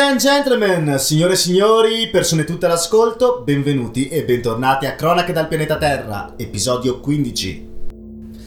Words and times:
And 0.00 0.20
gentlemen, 0.20 0.96
signore 1.00 1.32
e 1.32 1.36
signori, 1.36 2.08
persone 2.08 2.44
tutte 2.44 2.66
all'ascolto, 2.66 3.42
benvenuti 3.44 4.06
e 4.06 4.22
bentornati 4.22 4.86
a 4.86 4.94
Cronache 4.94 5.32
dal 5.32 5.48
pianeta 5.48 5.76
Terra, 5.76 6.34
episodio 6.36 7.00
15. 7.00 7.68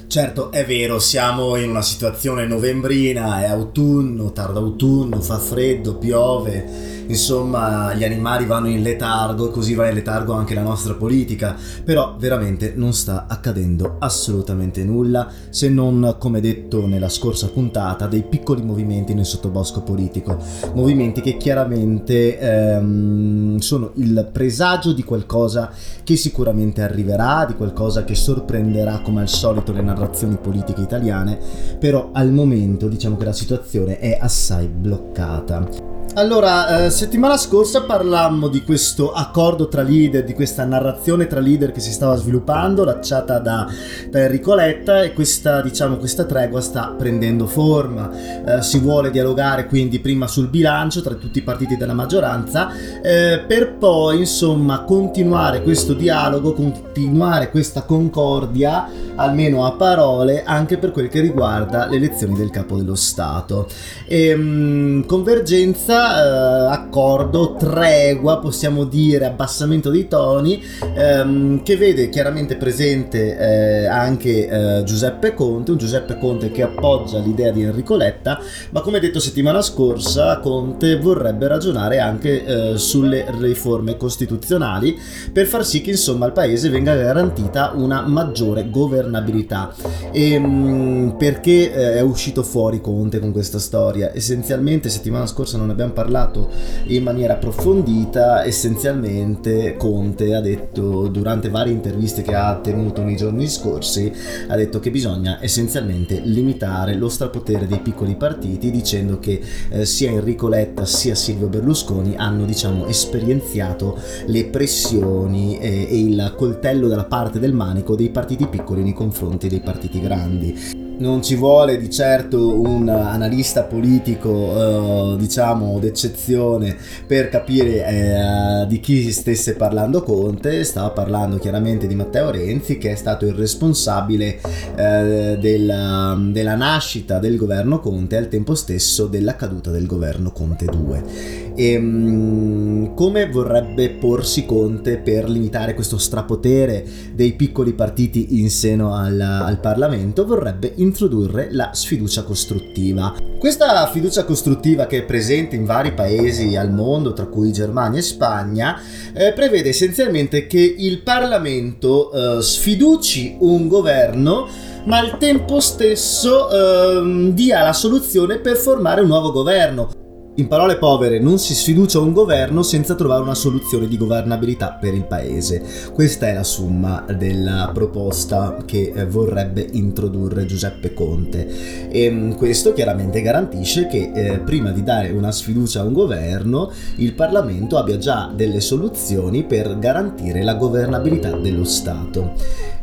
Certo, 0.08 0.50
è 0.52 0.66
vero, 0.66 0.98
siamo 1.00 1.58
in 1.58 1.70
una 1.70 1.82
situazione 1.82 2.46
novembrina, 2.46 3.42
è 3.42 3.50
autunno, 3.50 4.32
tardo 4.32 4.60
autunno, 4.60 5.20
fa 5.20 5.40
freddo, 5.40 5.98
piove, 5.98 7.01
insomma 7.12 7.94
gli 7.94 8.04
animali 8.04 8.46
vanno 8.46 8.68
in 8.68 8.82
letargo 8.82 9.50
così 9.50 9.74
va 9.74 9.88
in 9.88 9.96
letargo 9.96 10.34
anche 10.34 10.54
la 10.54 10.62
nostra 10.62 10.94
politica, 10.94 11.56
però 11.84 12.16
veramente 12.18 12.74
non 12.76 12.94
sta 12.94 13.26
accadendo 13.28 13.98
assolutamente 14.00 14.84
nulla 14.84 15.30
se 15.50 15.70
non, 15.70 16.16
come 16.18 16.42
detto 16.42 16.88
nella 16.88 17.10
scorsa 17.10 17.50
puntata, 17.50 18.08
dei 18.08 18.24
piccoli 18.24 18.64
movimenti 18.64 19.14
nel 19.14 19.26
sottobosco 19.26 19.82
politico, 19.82 20.38
movimenti 20.74 21.22
che 21.22 21.38
chiaramente 21.38 22.40
ehm, 22.40 23.58
sono 23.58 23.92
il 23.96 24.30
presagio 24.32 24.94
di 24.94 25.04
qualcosa 25.04 25.72
che 26.04 26.16
sicuramente 26.16 26.82
arriverà, 26.82 27.46
di 27.46 27.56
qualcosa 27.56 28.04
che 28.04 28.16
sorprenderà 28.16 29.02
come 29.02 29.22
al 29.22 29.30
solito 29.30 29.72
le 29.72 29.82
narrazioni 29.82 30.38
politiche 30.42 30.82
italiane, 30.82 31.38
però 31.80 32.10
al 32.14 32.32
momento 32.32 32.88
diciamo 32.88 33.18
che 33.18 33.26
la 33.26 33.34
situazione 33.34 34.00
è 34.00 34.18
assai 34.20 34.68
bloccata. 34.68 35.91
Allora, 36.16 36.84
eh, 36.84 36.90
settimana 36.90 37.38
scorsa 37.38 37.84
parlammo 37.84 38.50
di 38.50 38.64
questo 38.64 39.14
accordo 39.14 39.70
tra 39.70 39.82
leader, 39.82 40.26
di 40.26 40.34
questa 40.34 40.66
narrazione 40.66 41.26
tra 41.26 41.40
leader 41.40 41.72
che 41.72 41.80
si 41.80 41.94
stava 41.94 42.18
sviluppando, 42.18 42.84
lanciata 42.84 43.40
da, 43.40 43.66
da 44.10 44.20
Enrico 44.20 44.54
Letta 44.54 45.04
e 45.04 45.14
questa, 45.14 45.62
diciamo, 45.62 45.96
questa 45.96 46.26
tregua 46.26 46.60
sta 46.60 46.94
prendendo 46.98 47.48
forma. 47.48 48.12
Eh, 48.46 48.62
si 48.62 48.80
vuole 48.80 49.10
dialogare 49.10 49.68
quindi 49.68 50.00
prima 50.00 50.28
sul 50.28 50.50
bilancio 50.50 51.02
tra 51.02 51.14
tutti 51.14 51.40
i 51.40 51.44
partiti 51.44 51.78
della 51.78 51.94
maggioranza, 51.94 52.70
eh, 53.02 53.46
per 53.48 53.76
poi 53.76 54.20
insomma 54.20 54.82
continuare 54.82 55.62
questo 55.62 55.94
dialogo, 55.94 56.52
continuare 56.52 57.50
questa 57.50 57.84
concordia, 57.84 58.86
almeno 59.16 59.66
a 59.66 59.72
parole, 59.72 60.44
anche 60.44 60.78
per 60.78 60.92
quel 60.92 61.08
che 61.08 61.22
riguarda 61.22 61.86
le 61.86 61.96
elezioni 61.96 62.36
del 62.36 62.50
capo 62.50 62.76
dello 62.76 62.96
Stato. 62.96 63.70
E, 64.06 64.28
ehm, 64.28 64.42
mh, 64.42 65.06
convergenza 65.06 66.00
eh, 66.02 66.74
accordo, 66.74 67.56
tregua, 67.56 68.40
possiamo 68.40 68.86
dire, 68.86 69.26
abbassamento 69.26 69.90
dei 69.90 70.08
toni, 70.08 70.62
ehm, 70.96 71.64
che 71.64 71.78
vede 71.78 72.10
chiaramente 72.10 72.56
presente 72.56 73.38
eh, 73.38 73.86
anche 73.86 74.48
eh, 74.48 74.84
Giuseppe 74.84 75.34
Conte, 75.34 75.72
un 75.72 75.78
Giuseppe 75.78 76.18
Conte 76.18 76.52
che 76.52 76.64
appoggia 76.64 77.20
l'idea 77.20 77.52
di 77.52 77.64
Enrico 77.64 77.96
Letta, 77.96 78.40
ma 78.72 78.82
come 78.82 79.00
detto 79.00 79.20
settimana 79.20 79.62
scorsa 79.62 80.40
Conte 80.40 80.98
vorrebbe 80.98 81.48
ragionare 81.48 82.00
anche 82.00 82.46
eh, 82.46 82.78
sulle 82.78 83.26
riforme 83.40 83.98
costituzionali 83.98 84.98
per 85.32 85.46
far 85.46 85.66
sì 85.66 85.82
che 85.82 85.92
insomma 85.92 86.26
al 86.26 86.34
paese 86.34 86.70
venga 86.70 86.96
garantita 86.96 87.72
una 87.76 88.02
maggiore 88.02 88.70
governabilità. 88.70 89.74
E, 90.12 90.34
ehm, 90.34 90.46
mh, 90.46 91.18
perché 91.18 91.74
eh, 91.74 91.94
è 91.96 92.02
uscito 92.02 92.44
fuori 92.44 92.82
Conte 92.82 93.20
con 93.20 93.32
questa 93.32 93.60
storia? 93.60 94.12
Essenzialmente 94.14 94.90
settimana 94.90 95.26
scorsa 95.26 95.58
non 95.58 95.70
abbiamo 95.70 95.81
abbiamo 95.82 95.94
parlato 95.94 96.50
in 96.86 97.04
maniera 97.04 97.34
approfondita, 97.34 98.46
essenzialmente 98.46 99.76
Conte 99.78 100.36
ha 100.36 100.42
detto 100.42 101.08
durante 101.08 101.50
varie 101.50 101.74
interviste 101.74 102.22
che 102.22 102.36
ha 102.36 102.56
tenuto 102.62 103.04
nei 103.04 103.16
giorni 103.16 103.48
scorsi, 103.48 104.12
ha 104.48 104.56
detto 104.56 104.80
che 104.80 104.92
bisogna 104.92 105.40
essenzialmente 105.42 106.20
limitare 106.24 106.94
lo 106.94 107.10
strapotere 107.10 107.68
dei 107.68 107.80
piccoli 107.80 108.16
partiti 108.16 108.70
dicendo 108.70 109.20
che 109.20 109.42
eh, 109.70 109.86
sia 109.86 110.12
Enrico 110.12 110.48
Letta 110.48 110.86
sia 110.86 111.16
Silvio 111.16 111.48
Berlusconi 111.48 112.16
hanno 112.16 112.46
diciamo 112.46 112.86
esperienziato 112.86 113.98
le 114.28 114.46
pressioni 114.46 115.58
eh, 115.58 115.88
e 115.90 116.00
il 116.00 116.34
coltello 116.38 116.88
dalla 116.88 117.06
parte 117.06 117.40
del 117.40 117.54
manico 117.54 117.96
dei 117.96 118.10
partiti 118.10 118.48
piccoli 118.48 118.84
nei 118.84 118.94
confronti 118.94 119.48
dei 119.48 119.62
partiti 119.62 120.00
grandi 120.00 120.81
non 120.98 121.24
ci 121.24 121.36
vuole 121.36 121.78
di 121.78 121.90
certo 121.90 122.60
un 122.60 122.88
analista 122.88 123.64
politico, 123.64 125.14
eh, 125.14 125.18
diciamo, 125.18 125.80
d'eccezione 125.80 126.76
per 127.08 127.30
capire 127.30 127.86
eh, 127.86 128.68
di 128.68 128.80
chi 128.80 129.12
stesse 129.12 129.56
parlando 129.56 130.04
Conte. 130.04 130.64
Stava 130.64 130.92
parlando 130.92 131.38
chiaramente 131.38 131.88
di 131.88 131.96
Matteo 131.96 132.32
Renzi, 132.32 132.78
che 132.78 132.92
è 132.92 132.96
stato 132.96 133.26
il 133.26 133.34
responsabile 133.34 134.40
eh, 134.76 135.38
della, 135.40 136.18
della, 136.20 136.56
nascita 136.56 137.20
del 137.20 137.38
governo 137.38 137.80
Conte 137.80 138.16
e 138.16 138.20
al 138.20 138.28
tempo 138.28 138.56
stesso 138.56 139.08
della 139.08 139.36
caduta 139.36 139.72
del 139.72 139.86
governo 139.86 140.32
Conte 140.32 140.66
2. 140.66 141.51
E, 141.62 141.78
mh, 141.78 142.96
come 142.96 143.30
vorrebbe 143.30 143.92
porsi 143.92 144.48
Conte 144.48 144.98
per 144.98 145.30
limitare 145.30 145.76
questo 145.76 146.00
strapotere 146.00 146.84
dei 147.14 147.34
piccoli 147.34 147.74
partiti 147.74 148.40
in 148.40 148.50
seno 148.50 148.96
al, 148.96 149.20
al 149.22 149.60
Parlamento? 149.60 150.26
Vorrebbe 150.26 150.74
introdurre 150.78 151.50
la 151.52 151.70
sfiducia 151.72 152.24
costruttiva. 152.24 153.14
Questa 153.38 153.88
fiducia 153.92 154.26
costruttiva 154.26 154.88
che 154.88 154.98
è 154.98 155.04
presente 155.04 155.56
in 155.56 155.66
vari 155.66 155.94
paesi 155.94 156.56
al 156.56 156.72
mondo, 156.72 157.14
tra 157.14 157.28
cui 157.28 157.54
Germania 157.54 158.00
e 158.00 158.04
Spagna, 158.04 158.82
eh, 159.14 159.32
prevede 159.32 159.70
essenzialmente 159.70 160.48
che 160.48 160.76
il 160.80 161.04
Parlamento 161.04 162.12
eh, 162.40 162.42
sfiduci 162.42 163.38
un 163.40 163.68
governo 163.68 164.48
ma 164.86 164.98
al 164.98 165.20
tempo 165.20 165.60
stesso 165.60 166.50
eh, 166.50 167.34
dia 167.34 167.62
la 167.62 167.74
soluzione 167.74 168.40
per 168.40 168.58
formare 168.58 169.02
un 169.02 169.08
nuovo 169.10 169.32
governo. 169.32 170.01
In 170.36 170.48
parole 170.48 170.78
povere, 170.78 171.20
non 171.20 171.40
si 171.40 171.54
sfiducia 171.54 172.00
un 172.00 172.14
governo 172.14 172.64
senza 172.64 172.96
trovare 172.96 173.22
una 173.22 173.36
soluzione 173.36 173.90
di 173.90 173.98
governabilità 173.98 174.78
per 174.80 174.94
il 174.94 175.04
paese. 175.04 175.62
Questa 175.92 176.30
è 176.30 176.34
la 176.34 176.46
summa 176.46 177.06
della 177.18 177.70
proposta 177.74 178.64
che 178.66 178.94
vorrebbe 179.10 179.68
introdurre 179.74 180.46
Giuseppe 180.46 180.94
Conte. 180.94 181.90
E 181.90 182.10
mm, 182.10 182.32
questo 182.36 182.72
chiaramente 182.72 183.22
garantisce 183.22 183.88
che 183.88 184.12
eh, 184.16 184.40
prima 184.40 184.72
di 184.72 184.84
dare 184.84 185.10
una 185.10 185.34
sfiducia 185.34 185.82
a 185.82 185.84
un 185.84 185.92
governo, 185.92 186.72
il 186.96 187.14
Parlamento 187.14 187.78
abbia 187.78 187.98
già 187.98 188.32
delle 188.34 188.62
soluzioni 188.62 189.44
per 189.44 189.78
garantire 189.80 190.44
la 190.44 190.56
governabilità 190.56 191.32
dello 191.36 191.66
Stato. 191.66 192.36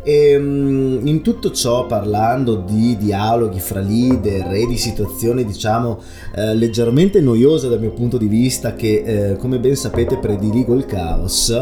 E 0.08 0.30
ehm, 0.30 1.06
in 1.06 1.20
tutto 1.20 1.50
ciò, 1.50 1.84
parlando 1.84 2.54
di 2.54 2.96
dialoghi 2.96 3.60
fra 3.60 3.80
leader 3.80 4.50
e 4.52 4.66
di 4.66 4.78
situazioni, 4.78 5.44
diciamo, 5.44 6.00
eh, 6.34 6.54
leggermente 6.54 7.20
noiose 7.20 7.68
dal 7.68 7.78
mio 7.78 7.90
punto 7.90 8.16
di 8.16 8.26
vista, 8.26 8.74
che 8.74 9.02
eh, 9.04 9.36
come 9.36 9.58
ben 9.58 9.76
sapete 9.76 10.16
prediligo 10.16 10.72
il 10.72 10.86
caos, 10.86 11.54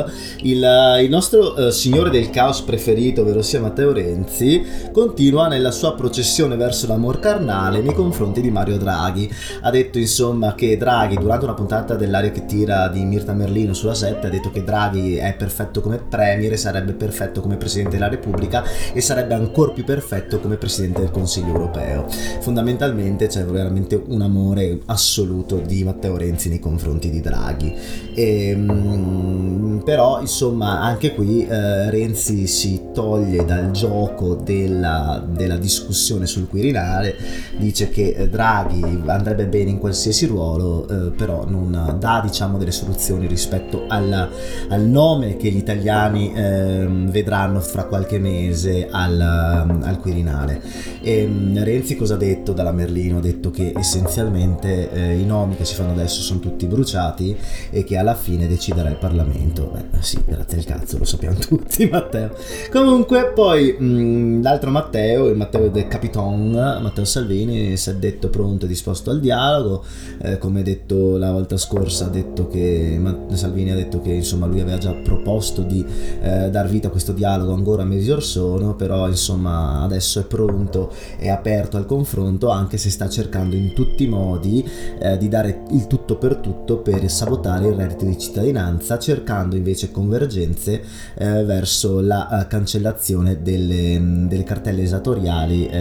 il, 0.43 0.65
il 1.03 1.09
nostro 1.11 1.57
eh, 1.57 1.73
signore 1.73 2.11
del 2.11 2.31
caos 2.31 2.61
preferito, 2.61 3.23
ovvero 3.23 3.43
sia 3.43 3.61
Matteo 3.61 3.93
Renzi, 3.93 4.63
continua 4.93 5.49
nella 5.49 5.73
sua 5.73 5.95
processione 5.95 6.55
verso 6.55 6.87
l'amor 6.87 7.19
carnale 7.19 7.81
nei 7.81 7.95
confronti 7.95 8.41
di 8.41 8.53
Mario 8.53 8.79
Draghi. 8.79 9.29
Ha 9.63 9.71
detto 9.73 9.99
insomma 9.99 10.55
che 10.55 10.77
Draghi, 10.77 11.17
durante 11.17 11.47
una 11.47 11.55
puntata 11.55 11.97
dell'aria 11.97 12.31
che 12.31 12.45
tira 12.47 12.87
di 12.87 13.05
Mirta 13.05 13.33
Merlino 13.33 13.73
sulla 13.73 13.95
7, 13.95 14.25
ha 14.25 14.31
detto 14.31 14.53
che 14.53 14.63
Draghi 14.63 15.17
è 15.17 15.35
perfetto 15.37 15.81
come 15.81 15.99
premier 15.99 16.53
e 16.53 16.57
sarebbe 16.57 16.93
perfetto 16.93 17.41
come 17.41 17.57
presidente 17.57 17.97
della 17.97 18.09
Repubblica 18.09 18.35
Repubblica 18.37 18.65
e 18.93 19.01
sarebbe 19.01 19.35
ancora 19.35 19.73
più 19.73 19.85
perfetto 19.85 20.39
come 20.39 20.57
Presidente 20.57 21.01
del 21.01 21.11
Consiglio 21.11 21.49
europeo. 21.49 22.07
Fondamentalmente 22.41 23.27
c'è 23.27 23.45
veramente 23.45 24.01
un 24.07 24.21
amore 24.21 24.81
assoluto 24.87 25.57
di 25.57 25.83
Matteo 25.83 26.17
Renzi 26.17 26.49
nei 26.49 26.61
confronti 26.61 27.11
di 27.11 27.21
Draghi. 27.21 27.75
E, 28.15 28.49
ehm, 28.51 29.83
però 29.85 30.21
insomma 30.21 30.81
anche 30.81 31.15
qui 31.15 31.47
eh, 31.47 31.91
Renzi 31.91 32.47
si 32.47 32.89
toglie 32.93 33.45
dal 33.45 33.71
gioco 33.71 34.35
della, 34.35 35.25
della, 35.27 35.57
discussione 35.57 36.27
sul 36.27 36.49
Quirinale, 36.49 37.17
dice 37.57 37.89
che 37.89 38.15
eh, 38.17 38.29
Draghi 38.29 39.03
andrebbe 39.07 39.47
bene 39.47 39.71
in 39.71 39.79
qualsiasi 39.79 40.27
ruolo, 40.27 40.87
eh, 40.89 41.11
però 41.11 41.45
non 41.47 41.97
dà 41.99 42.21
diciamo 42.23 42.59
delle 42.59 42.73
soluzioni 42.73 43.27
rispetto 43.27 43.85
al, 43.89 44.29
al 44.69 44.83
nome 44.83 45.37
che 45.37 45.51
gli 45.51 45.57
italiani 45.57 46.33
ehm, 46.35 47.11
vedranno 47.11 47.61
fra 47.61 47.85
qualche 47.85 48.16
qualche 48.17 48.19
mese 48.19 48.89
al, 48.91 49.21
al 49.21 49.99
Quirinale. 50.01 50.61
E 51.01 51.21
ehm, 51.21 51.63
Renzi 51.63 51.97
cosa 51.97 52.15
ha 52.15 52.17
detto 52.17 52.53
dalla 52.53 52.73
Merlino? 52.73 53.19
Ha 53.19 53.21
detto 53.21 53.51
che 53.51 53.73
essenzialmente 53.77 54.91
eh, 54.91 55.19
i 55.19 55.25
nomi 55.25 55.57
che 55.57 55.65
si 55.65 55.75
fanno 55.75 55.93
adesso 55.93 56.21
sono 56.23 56.41
tutti 56.41 56.67
bruciati 56.67 57.37
e 57.71 57.85
che 57.85 57.97
alla 57.97 58.15
fine 58.15 58.47
deciderà 58.49 58.89
il 58.89 58.97
Parlamento. 58.97 59.71
Beh, 59.73 60.03
sì, 60.03 60.19
grazie 60.25 60.59
al 60.59 60.65
cazzo, 60.65 60.99
lo 60.99 61.05
sappiamo 61.05 61.37
tutti, 61.39 61.87
Matteo. 61.87 62.35
Comunque, 62.71 63.33
poi 63.35 63.77
mh, 63.79 64.43
l'altro 64.43 64.71
Matteo, 64.71 65.29
il 65.29 65.37
Matteo 65.37 65.69
del 65.69 65.89
Capiton, 65.89 66.51
Matteo 66.51 67.05
Salvini, 67.05 67.77
si 67.77 67.91
è 67.91 67.95
detto 67.95 68.29
pronto 68.29 68.65
e 68.65 68.69
disposto 68.69 69.11
al 69.11 69.21
dialogo. 69.21 69.85
Eh, 70.23 70.39
come 70.39 70.63
detto 70.63 71.17
la 71.17 71.33
volta 71.33 71.57
scorsa, 71.57 72.07
ha 72.07 72.09
detto 72.09 72.49
che 72.49 72.99
Salvini 73.33 73.71
ha 73.71 73.75
detto 73.75 74.01
che 74.01 74.11
insomma 74.11 74.47
lui 74.47 74.61
aveva 74.61 74.79
già 74.79 74.93
proposto 74.93 75.63
di 75.63 75.85
eh, 76.23 76.51
dar 76.51 76.69
vita 76.69 76.89
a 76.89 76.91
questo 76.91 77.13
dialogo 77.13 77.53
ancora 77.53 77.85
mesi 77.85 78.06
mesi 78.07 78.11
or 78.11 78.23
sono, 78.23 78.75
però 78.75 79.09
insomma 79.09 79.83
adesso 79.83 80.21
è 80.21 80.25
pronto, 80.25 80.93
è 81.17 81.29
aperto 81.29 81.77
al 81.77 81.87
confronto 81.87 82.51
anche 82.51 82.77
se 82.77 82.91
sta 82.91 83.09
cercando 83.09 83.57
in 83.57 83.73
tutti 83.73 84.05
i 84.05 84.09
modi 84.09 84.65
eh, 84.99 85.19
di 85.19 85.29
dare 85.29 85.63
il 85.71 85.87
tutto 85.87 86.17
per 86.17 86.37
tutto 86.37 86.79
per 86.79 87.09
sabotare 87.11 87.69
il 87.69 87.75
reddito 87.75 88.05
di 88.05 88.19
cittadinanza, 88.19 88.99
cercando 88.99 89.57
invece 89.57 89.91
convergenze 89.91 90.83
eh, 91.15 91.45
verso 91.45 92.01
la 92.01 92.29
uh, 92.31 92.47
cancellazione 92.47 93.43
delle, 93.43 94.01
delle, 94.29 94.45
cartelle 94.45 94.83
esatoriali 94.83 95.67
eh, 95.67 95.79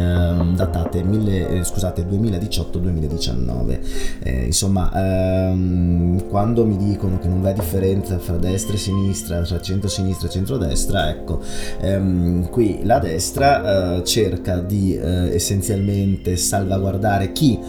datate 0.56 1.04
mille, 1.04 1.50
eh, 1.50 1.64
scusate, 1.64 2.06
2018-2019. 2.06 3.80
Eh, 4.24 4.46
insomma, 4.46 4.92
ehm, 4.94 6.28
quando 6.30 6.66
mi 6.66 6.78
dicono 6.78 7.20
che 7.20 7.28
non 7.28 7.42
v'è 7.42 7.54
differenza 7.54 8.18
fra 8.18 8.38
destra 8.38 8.76
e 8.76 8.78
sinistra, 8.78 9.42
tra 9.42 9.60
centro-sinistra 9.60 10.28
e 10.28 10.32
centro-destra, 10.32 11.10
ecco, 11.10 11.42
ehm, 11.82 12.15
qui 12.50 12.80
la 12.84 13.00
destra 13.00 13.98
eh, 13.98 14.04
cerca 14.04 14.60
di 14.60 14.96
eh, 14.96 15.36
essenzialmente 15.36 16.36
salvaguardare 16.38 17.32
chi 17.32 17.60